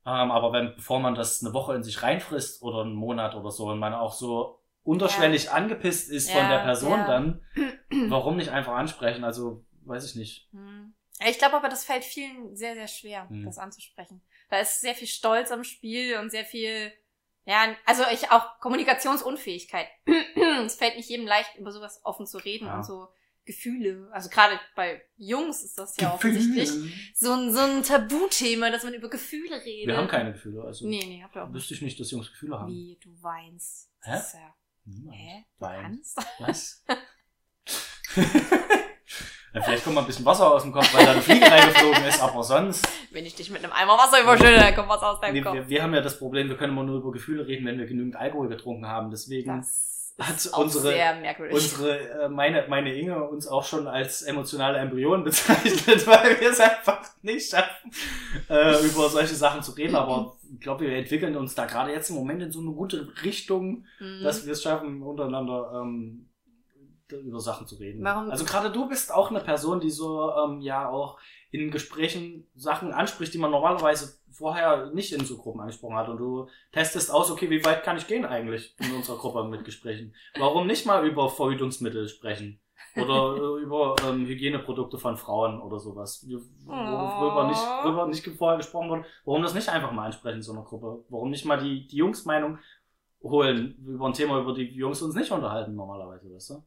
[0.06, 3.50] Ähm, aber wenn, bevor man das eine Woche in sich reinfrisst oder einen Monat oder
[3.50, 7.06] so und man auch so unterschwellig angepisst ist von Ja, der Person ja.
[7.06, 7.42] dann,
[8.08, 9.22] warum nicht einfach ansprechen?
[9.24, 10.48] Also, weiß ich nicht.
[10.52, 10.94] Hm.
[11.20, 13.44] Ja, Ich glaube aber, das fällt vielen sehr, sehr schwer, Hm.
[13.44, 14.22] das anzusprechen.
[14.48, 16.90] Da ist sehr viel Stolz am Spiel und sehr viel,
[17.44, 19.88] ja, also ich auch Kommunikationsunfähigkeit.
[20.64, 22.76] es fällt nicht jedem leicht, über sowas offen zu reden Ja.
[22.76, 23.08] und so
[23.48, 24.08] Gefühle.
[24.12, 26.68] Also gerade bei Jungs ist das ja offensichtlich
[27.14, 29.88] so ein, so ein Tabuthema, dass man über Gefühle redet.
[29.88, 30.62] Wir haben keine Gefühle.
[30.62, 32.70] Also Nee, nee, habt ihr auch wüsste ich nicht, dass Jungs Gefühle haben.
[32.72, 33.90] Wie, du weinst.
[34.02, 34.10] Hä?
[34.12, 35.16] Das ist ja, Niemand.
[35.16, 35.44] hä?
[35.58, 35.82] Du Wein.
[35.82, 36.18] kannst?
[36.38, 36.84] Was?
[39.54, 42.04] ja, vielleicht kommt mal ein bisschen Wasser aus dem Kopf, weil da eine Fliege reingeflogen
[42.04, 42.86] ist, aber sonst.
[43.10, 45.54] Wenn ich dich mit einem Eimer Wasser überschütte, dann kommt was aus deinem Nee, Kopf.
[45.54, 47.86] wir, wir haben ja das Problem, wir können immer nur über Gefühle reden, wenn wir
[47.86, 49.10] genügend Alkohol getrunken haben.
[49.10, 50.92] Deswegen Das hat unsere-
[51.54, 56.60] unsere, äh, meine, meine Inge uns auch schon als emotionale Embryonen bezeichnet, weil wir es
[56.60, 57.90] einfach nicht schaffen,
[58.48, 59.94] äh, über solche Sachen zu reden.
[59.94, 63.08] Aber ich glaube, wir entwickeln uns da gerade jetzt im Moment in so eine gute
[63.22, 64.22] Richtung, Mhm.
[64.24, 66.24] dass wir es schaffen, untereinander ähm,
[67.10, 68.04] über Sachen zu reden.
[68.04, 71.18] Warum- Also gerade du bist auch eine Person, die so ähm, ja auch
[71.50, 76.08] in Gesprächen Sachen anspricht, die man normalerweise vorher nicht in so Gruppen angesprochen hat.
[76.08, 79.64] Und du testest aus, okay, wie weit kann ich gehen eigentlich in unserer Gruppe mit
[79.64, 80.14] Gesprächen?
[80.38, 82.60] Warum nicht mal über Verhütungsmittel sprechen?
[82.96, 86.26] Oder äh, über ähm, Hygieneprodukte von Frauen oder sowas,
[86.66, 89.04] wo- worüber nicht, worüber nicht vorher gesprochen wurde.
[89.24, 91.04] Warum das nicht einfach mal ansprechen in so einer Gruppe?
[91.08, 92.58] Warum nicht mal die, die Jungs-Meinung
[93.22, 96.62] holen über ein Thema, über die Jungs uns nicht unterhalten normalerweise, weißt du?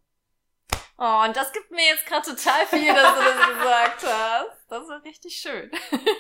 [0.97, 4.69] Oh, und das gibt mir jetzt gerade total viel, dass du das gesagt hast.
[4.69, 5.71] Das ist richtig schön.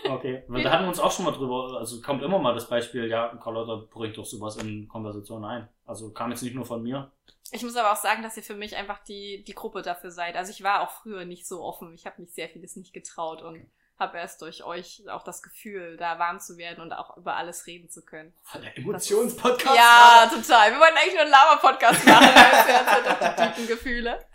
[0.09, 2.67] Okay, weil da hatten wir uns auch schon mal drüber, also kommt immer mal das
[2.67, 5.69] Beispiel, ja, Carlotta bringt doch sowas in Konversationen ein.
[5.85, 7.11] Also kam jetzt nicht nur von mir.
[7.51, 10.35] Ich muss aber auch sagen, dass ihr für mich einfach die, die Gruppe dafür seid.
[10.35, 11.93] Also ich war auch früher nicht so offen.
[11.93, 13.69] Ich habe mich sehr vieles nicht getraut und
[14.01, 17.67] habe erst durch euch auch das Gefühl, da warm zu werden und auch über alles
[17.67, 18.33] reden zu können.
[18.43, 19.75] Voll der Emotionspodcast.
[19.75, 20.71] Ja, total.
[20.71, 24.25] Wir wollten eigentlich nur einen Lava-Podcast machen, als wir doch die tiefen Gefühle.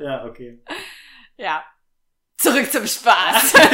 [0.00, 0.62] Ja, okay.
[1.36, 1.64] Ja.
[2.38, 3.54] Zurück zum Spaß.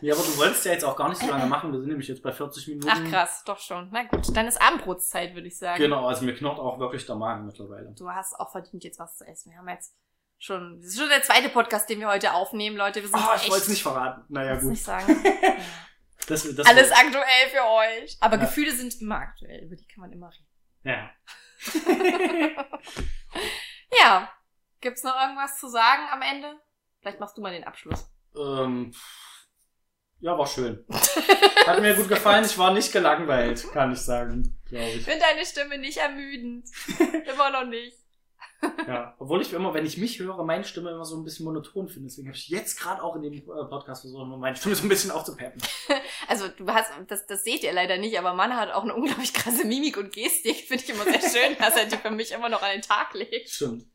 [0.00, 1.72] Ja, aber du wolltest ja jetzt auch gar nicht so lange machen.
[1.72, 2.88] Wir sind nämlich jetzt bei 40 Minuten.
[2.88, 3.88] Ach krass, doch schon.
[3.90, 5.82] Na gut, dann ist Abendbrotszeit, würde ich sagen.
[5.82, 7.92] Genau, also mir knurrt auch wirklich der Magen mittlerweile.
[7.98, 9.50] Du hast auch verdient, jetzt was zu essen.
[9.50, 9.96] Wir haben jetzt
[10.38, 13.00] schon, das ist schon der zweite Podcast, den wir heute aufnehmen, Leute.
[13.02, 14.24] Wir sind Ah, ich wollte es nicht verraten.
[14.28, 14.70] Naja, gut.
[14.70, 15.22] nicht sagen.
[16.26, 18.18] Das, das Alles aktuell für euch.
[18.20, 18.42] Aber Ja.
[18.44, 20.46] Gefühle sind immer aktuell, über die kann man immer reden.
[20.84, 21.10] Ja.
[23.98, 24.30] Ja.
[24.80, 26.54] Gibt's noch irgendwas zu sagen am Ende?
[27.00, 28.10] Vielleicht machst du mal den Abschluss.
[28.36, 28.92] ähm,
[30.20, 30.84] ja, war schön.
[31.66, 32.44] Hat mir gut gefallen.
[32.44, 35.04] Ich war nicht gelangweilt, kann ich sagen, glaube Ich ich.
[35.04, 36.68] finde deine Stimme nicht ermüdend.
[37.26, 37.96] immer noch nicht.
[38.88, 41.88] Ja, obwohl ich immer, wenn ich mich höre, meine Stimme immer so ein bisschen monoton
[41.88, 42.08] finde.
[42.08, 44.88] Deswegen habe ich jetzt gerade auch in dem äh, Podcast versucht, meine Stimme so ein
[44.88, 45.60] bisschen aufzupeppen.
[46.26, 49.32] Also du hast, das, das seht ihr leider nicht, aber Mann hat auch eine unglaublich
[49.32, 50.56] krasse Mimik und Gestik.
[50.56, 53.14] Finde ich immer sehr schön, dass er die für mich immer noch an den Tag
[53.14, 53.48] legt.
[53.48, 53.86] Stimmt.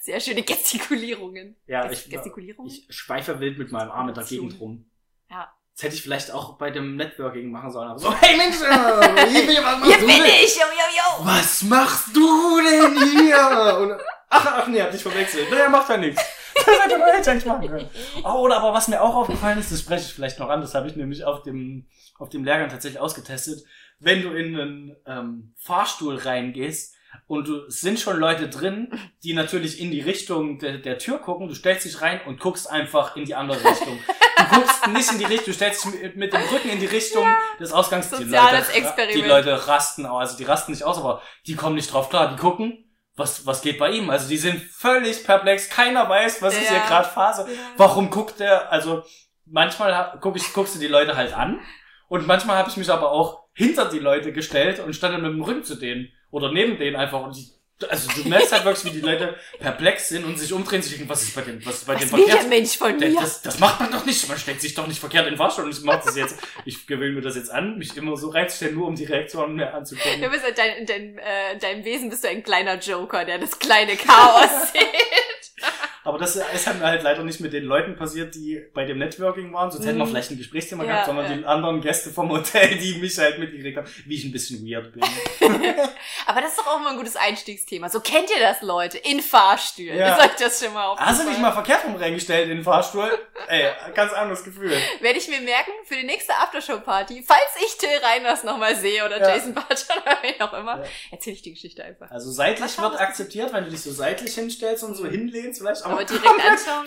[0.00, 1.56] Sehr schöne Gestikulierungen.
[1.66, 2.70] Ja, Ges- ich, Gestikulierungen?
[2.70, 4.24] ich schweife wild mit meinem Arm in der.
[4.24, 4.90] Gegend rum.
[5.30, 5.50] Ja.
[5.80, 7.88] Das hätte ich vielleicht auch bei dem Networking machen sollen.
[7.88, 10.44] Aber so, hey Mensch, äh, hier bin ich, was machst Hier du bin denn?
[10.44, 11.26] ich, yo, yo, yo.
[11.26, 13.78] Was machst du denn hier?
[13.80, 13.92] Und,
[14.28, 15.50] ach, ach nee, hab dich verwechselt.
[15.50, 16.22] Naja, macht ja nichts.
[16.54, 17.88] Das hätte man eigentlich machen können.
[18.22, 20.74] Oh, oder aber was mir auch aufgefallen ist, das spreche ich vielleicht noch an, das
[20.74, 21.86] habe ich nämlich auf dem,
[22.18, 23.64] auf dem Lehrgang tatsächlich ausgetestet.
[24.00, 26.94] Wenn du in einen ähm, Fahrstuhl reingehst
[27.26, 28.92] und du es sind schon Leute drin,
[29.24, 32.70] die natürlich in die Richtung der, der Tür gucken, du stellst dich rein und guckst
[32.70, 33.98] einfach in die andere Richtung.
[34.50, 37.26] Du guckst nicht in die Richtung, du stellst dich mit, dem Rücken in die Richtung
[37.58, 38.10] des Ausgangs.
[38.10, 39.14] Die Leute, Experiment.
[39.14, 42.36] Die Leute rasten, also die rasten nicht aus, aber die kommen nicht drauf klar, die
[42.36, 42.84] gucken.
[43.16, 44.08] Was, was geht bei ihm?
[44.08, 46.70] Also die sind völlig perplex, keiner weiß, was ist Ja.
[46.70, 47.46] hier gerade Phase.
[47.76, 48.72] Warum guckt der?
[48.72, 49.02] Also
[49.44, 51.60] manchmal guck ich, guckst du die Leute halt an
[52.08, 55.32] und manchmal habe ich mich aber auch hinter die Leute gestellt und stand dann mit
[55.32, 57.50] dem Rücken zu denen oder neben denen einfach und die,
[57.88, 61.08] also du merkst halt wirklich, wie die Leute perplex sind und sich umdrehen, sich denken,
[61.08, 62.48] was ist bei dem, was ist bei dem Was der verkehrt?
[62.48, 63.20] Mensch von Das, mir?
[63.20, 64.28] das, das macht man doch nicht.
[64.28, 65.64] Man stellt sich doch nicht verkehrt in den Fahrstuhl.
[65.64, 66.36] Und ich mache das jetzt.
[66.64, 69.70] Ich gewöhne mir das jetzt an, mich immer so reinzustellen, nur um die Reaktionen mehr
[69.70, 70.30] Du anzugucken.
[70.30, 73.38] bist in, dein, in, dein, äh, in deinem Wesen bist du ein kleiner Joker, der
[73.38, 74.80] das kleine Chaos sieht.
[76.04, 79.52] Aber das ist halt, halt leider nicht mit den Leuten passiert, die bei dem Networking
[79.52, 79.70] waren.
[79.70, 80.10] Sonst hätten wir Mhm.
[80.10, 81.36] vielleicht ein Gesprächsthema Ja, gehabt, sondern ja.
[81.36, 84.92] die anderen Gäste vom Hotel, die mich halt mitgekriegt haben, wie ich ein bisschen weird
[84.92, 85.02] bin.
[86.26, 87.88] Aber das ist doch auch mal ein gutes Einstiegsthema.
[87.88, 89.98] So kennt ihr das, Leute, in Fahrstühlen.
[89.98, 90.16] Ja.
[90.16, 91.16] Ist euch das schon mal aufgefallen?
[91.16, 93.10] Hast du dich mal verkehrt rum reingestellt in den Fahrstuhl?
[93.48, 94.72] Ey, ganz anderes Gefühl.
[95.00, 99.20] Werde ich mir merken für die nächste Aftershow-Party, falls ich Till Reiners nochmal sehe oder
[99.20, 99.34] Ja.
[99.34, 100.84] Jason Barton oder wen auch immer, Ja.
[101.10, 102.10] erzähle ich die Geschichte einfach.
[102.10, 105.84] Also seitlich wird akzeptiert, wenn du dich so seitlich hinstellst und so hinlehnst vielleicht.
[105.92, 106.86] Aber direkt anschauen?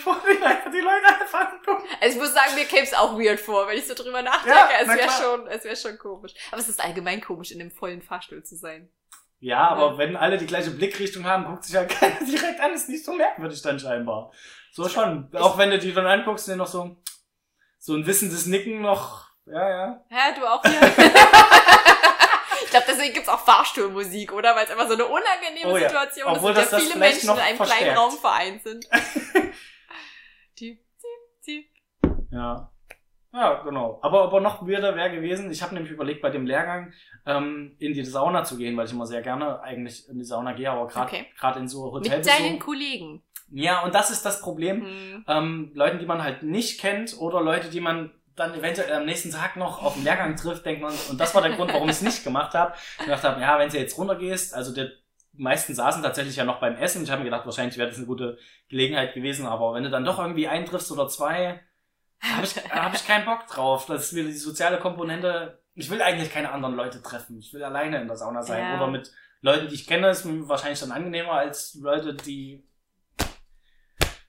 [0.74, 1.84] die Leute- einfach angucken.
[2.02, 4.50] Also ich muss sagen, mir käme es auch weird vor, wenn ich so drüber nachdenke.
[4.58, 6.34] Ja, es na wäre schon, es wäre schon komisch.
[6.52, 8.90] Aber es ist allgemein komisch, in einem vollen Fahrstuhl zu sein.
[9.40, 9.98] Ja, aber Ja.
[9.98, 12.74] wenn alle die gleiche Blickrichtung haben, guckt sich halt keiner direkt an.
[12.74, 14.32] Ist nicht so merkwürdig dann scheinbar.
[14.72, 15.30] So schon.
[15.36, 16.96] Auch wenn du die dann anguckst, sind noch so,
[17.80, 19.28] so ein wissendes Nicken noch.
[19.46, 20.06] Ja, ja.
[20.10, 20.80] Hä, du auch hier?
[22.80, 24.56] ich glaube, deswegen gibt's auch Fahrstuhlmusik, oder?
[24.56, 25.88] Weil es einfach so eine unangenehme Oh ja.
[25.90, 27.84] Situation Obwohl ist, in das der das viele Menschen in einem verstärkt.
[27.84, 28.88] kleinen Raum vereint sind.
[32.32, 32.70] Ja.
[33.32, 34.00] Ja, genau.
[34.04, 36.94] Aber, aber noch weirder wäre gewesen, ich habe nämlich überlegt, bei dem Lehrgang
[37.26, 40.54] ähm, in die Sauna zu gehen, weil ich immer sehr gerne eigentlich in die Sauna
[40.54, 41.60] gehe, aber gerade Okay.
[41.60, 42.60] in so Mit deinen.
[42.60, 43.24] Kollegen.
[43.50, 44.82] Ja, und das ist das Problem.
[44.86, 45.26] Hm.
[45.28, 49.32] ähm, Leuten, die man halt nicht kennt oder Leute, die man dann eventuell am nächsten
[49.32, 51.96] Tag noch auf dem Lehrgang trifft, denkt man, und das war der Grund, warum ich
[51.96, 52.74] es nicht gemacht habe.
[53.00, 54.92] Ich gedacht habe, ja, wenn du jetzt runtergehst, also der
[55.34, 57.04] die meisten saßen tatsächlich ja noch beim Essen.
[57.04, 58.38] Ich habe mir gedacht, wahrscheinlich wäre das eine gute
[58.70, 61.60] Gelegenheit gewesen, aber wenn du dann doch irgendwie eintriffst oder zwei,
[62.22, 63.88] habe ich, hab ich keinen Bock drauf.
[63.88, 65.60] Das ist wieder die soziale Komponente.
[65.74, 67.40] Ich will eigentlich keine anderen Leute treffen.
[67.40, 68.62] Ich will alleine in der Sauna sein.
[68.62, 68.78] Ja.
[68.78, 69.12] Oder mit
[69.42, 72.64] Leuten, die ich kenne, ist mir wahrscheinlich dann angenehmer als Leute, die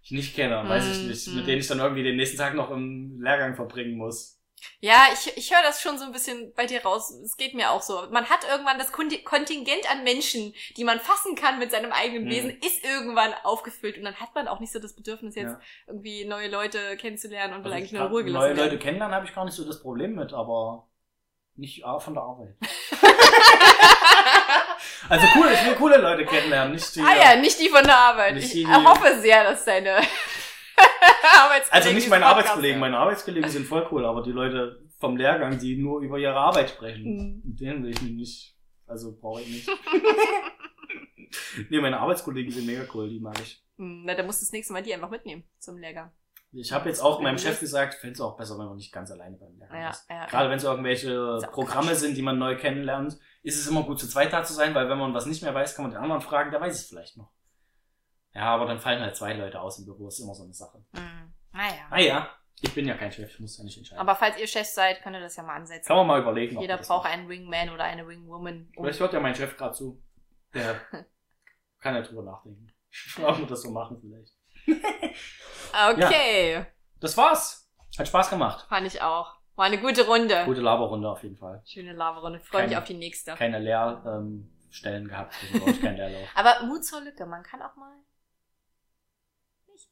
[0.04, 1.36] ich nicht kenne, weiß ich Hm, nicht, hm.
[1.36, 4.40] mit denen ich dann irgendwie den nächsten Tag noch im Lehrgang verbringen muss.
[4.80, 7.10] Ja, ich, ich höre das schon so ein bisschen bei dir raus.
[7.22, 8.06] Es geht mir auch so.
[8.10, 12.24] Man hat irgendwann das Konti- Kontingent an Menschen, die man fassen kann mit seinem eigenen
[12.24, 12.30] Mhm.
[12.30, 13.98] Wesen, ist irgendwann aufgefüllt.
[13.98, 15.60] Und dann hat man auch nicht so das Bedürfnis, jetzt Ja.
[15.86, 18.70] irgendwie neue Leute kennenzulernen und will Also eigentlich ich nur in Ruhe gelassen neue werden.
[18.70, 20.88] Leute kennenlernen habe ich gar nicht so das Problem mit, aber
[21.56, 22.56] nicht ah, von der Arbeit.
[25.08, 27.00] also cool, ich will coole Leute kennenlernen, nicht die.
[27.00, 28.36] Ah ja, nicht die von der Arbeit.
[28.36, 33.66] Ich die, hoffe sehr, dass deine Arbeitskollegen Also nicht meine Podcast Arbeitskollegen, meine Arbeitskollegen sind
[33.66, 37.56] voll cool, aber die Leute vom Lehrgang, die nur über ihre Arbeit sprechen, Mhm.
[37.56, 39.68] denen will ich mich nicht, also brauche ich nicht.
[41.70, 43.62] nee, meine Arbeitskollegen sind mega cool, die mag ich.
[43.76, 46.10] Hm, Na, dann musst du das nächste Mal die einfach mitnehmen zum Lehrgang.
[46.52, 47.38] Ich habe jetzt auch meinem Mhm.
[47.38, 50.06] Chef gesagt, fände es auch besser, wenn man nicht ganz alleine beim Lehrgang Ja, ist.
[50.08, 50.26] ja.
[50.26, 54.08] Gerade wenn es irgendwelche Programme sind, die man neu kennenlernt, ist es immer gut zu
[54.08, 56.20] zweit da zu sein, weil wenn man was nicht mehr weiß, kann man den anderen
[56.22, 57.30] fragen, der weiß es vielleicht noch.
[58.32, 60.84] Ja, aber dann fallen halt zwei Leute aus im Büro, ist immer so eine Sache.
[60.96, 61.86] Hm, Naja.
[61.90, 62.30] Ah ja,
[62.60, 64.00] Ich bin ja kein Chef, ich muss ja nicht entscheiden.
[64.00, 65.86] Aber falls ihr Chef seid, könnt ihr das ja mal ansetzen.
[65.86, 66.60] Kann man mal überlegen.
[66.60, 68.72] Jeder braucht einen Wingman oder eine Wingwoman.
[68.76, 70.02] Um Vielleicht hört ja mein Chef gerade zu.
[70.52, 70.80] Der
[71.80, 72.72] kann ja drüber nachdenken.
[73.22, 74.32] Ob wir das so machen vielleicht.
[75.90, 76.66] okay,
[77.00, 77.70] Das war's.
[77.98, 78.66] Hat Spaß gemacht.
[78.68, 79.32] fand ich auch.
[79.56, 80.44] War eine gute Runde.
[80.46, 81.62] Gute Laberrunde auf jeden Fall.
[81.64, 82.40] Schöne Laberrunde.
[82.40, 83.34] Freue mich auf die nächste.
[83.34, 86.28] Keine Leerstellen ähm, gehabt, also Leerlauf.
[86.34, 87.94] Aber Mut zur Lücke, man kann auch mal
[89.72, 89.88] nicht.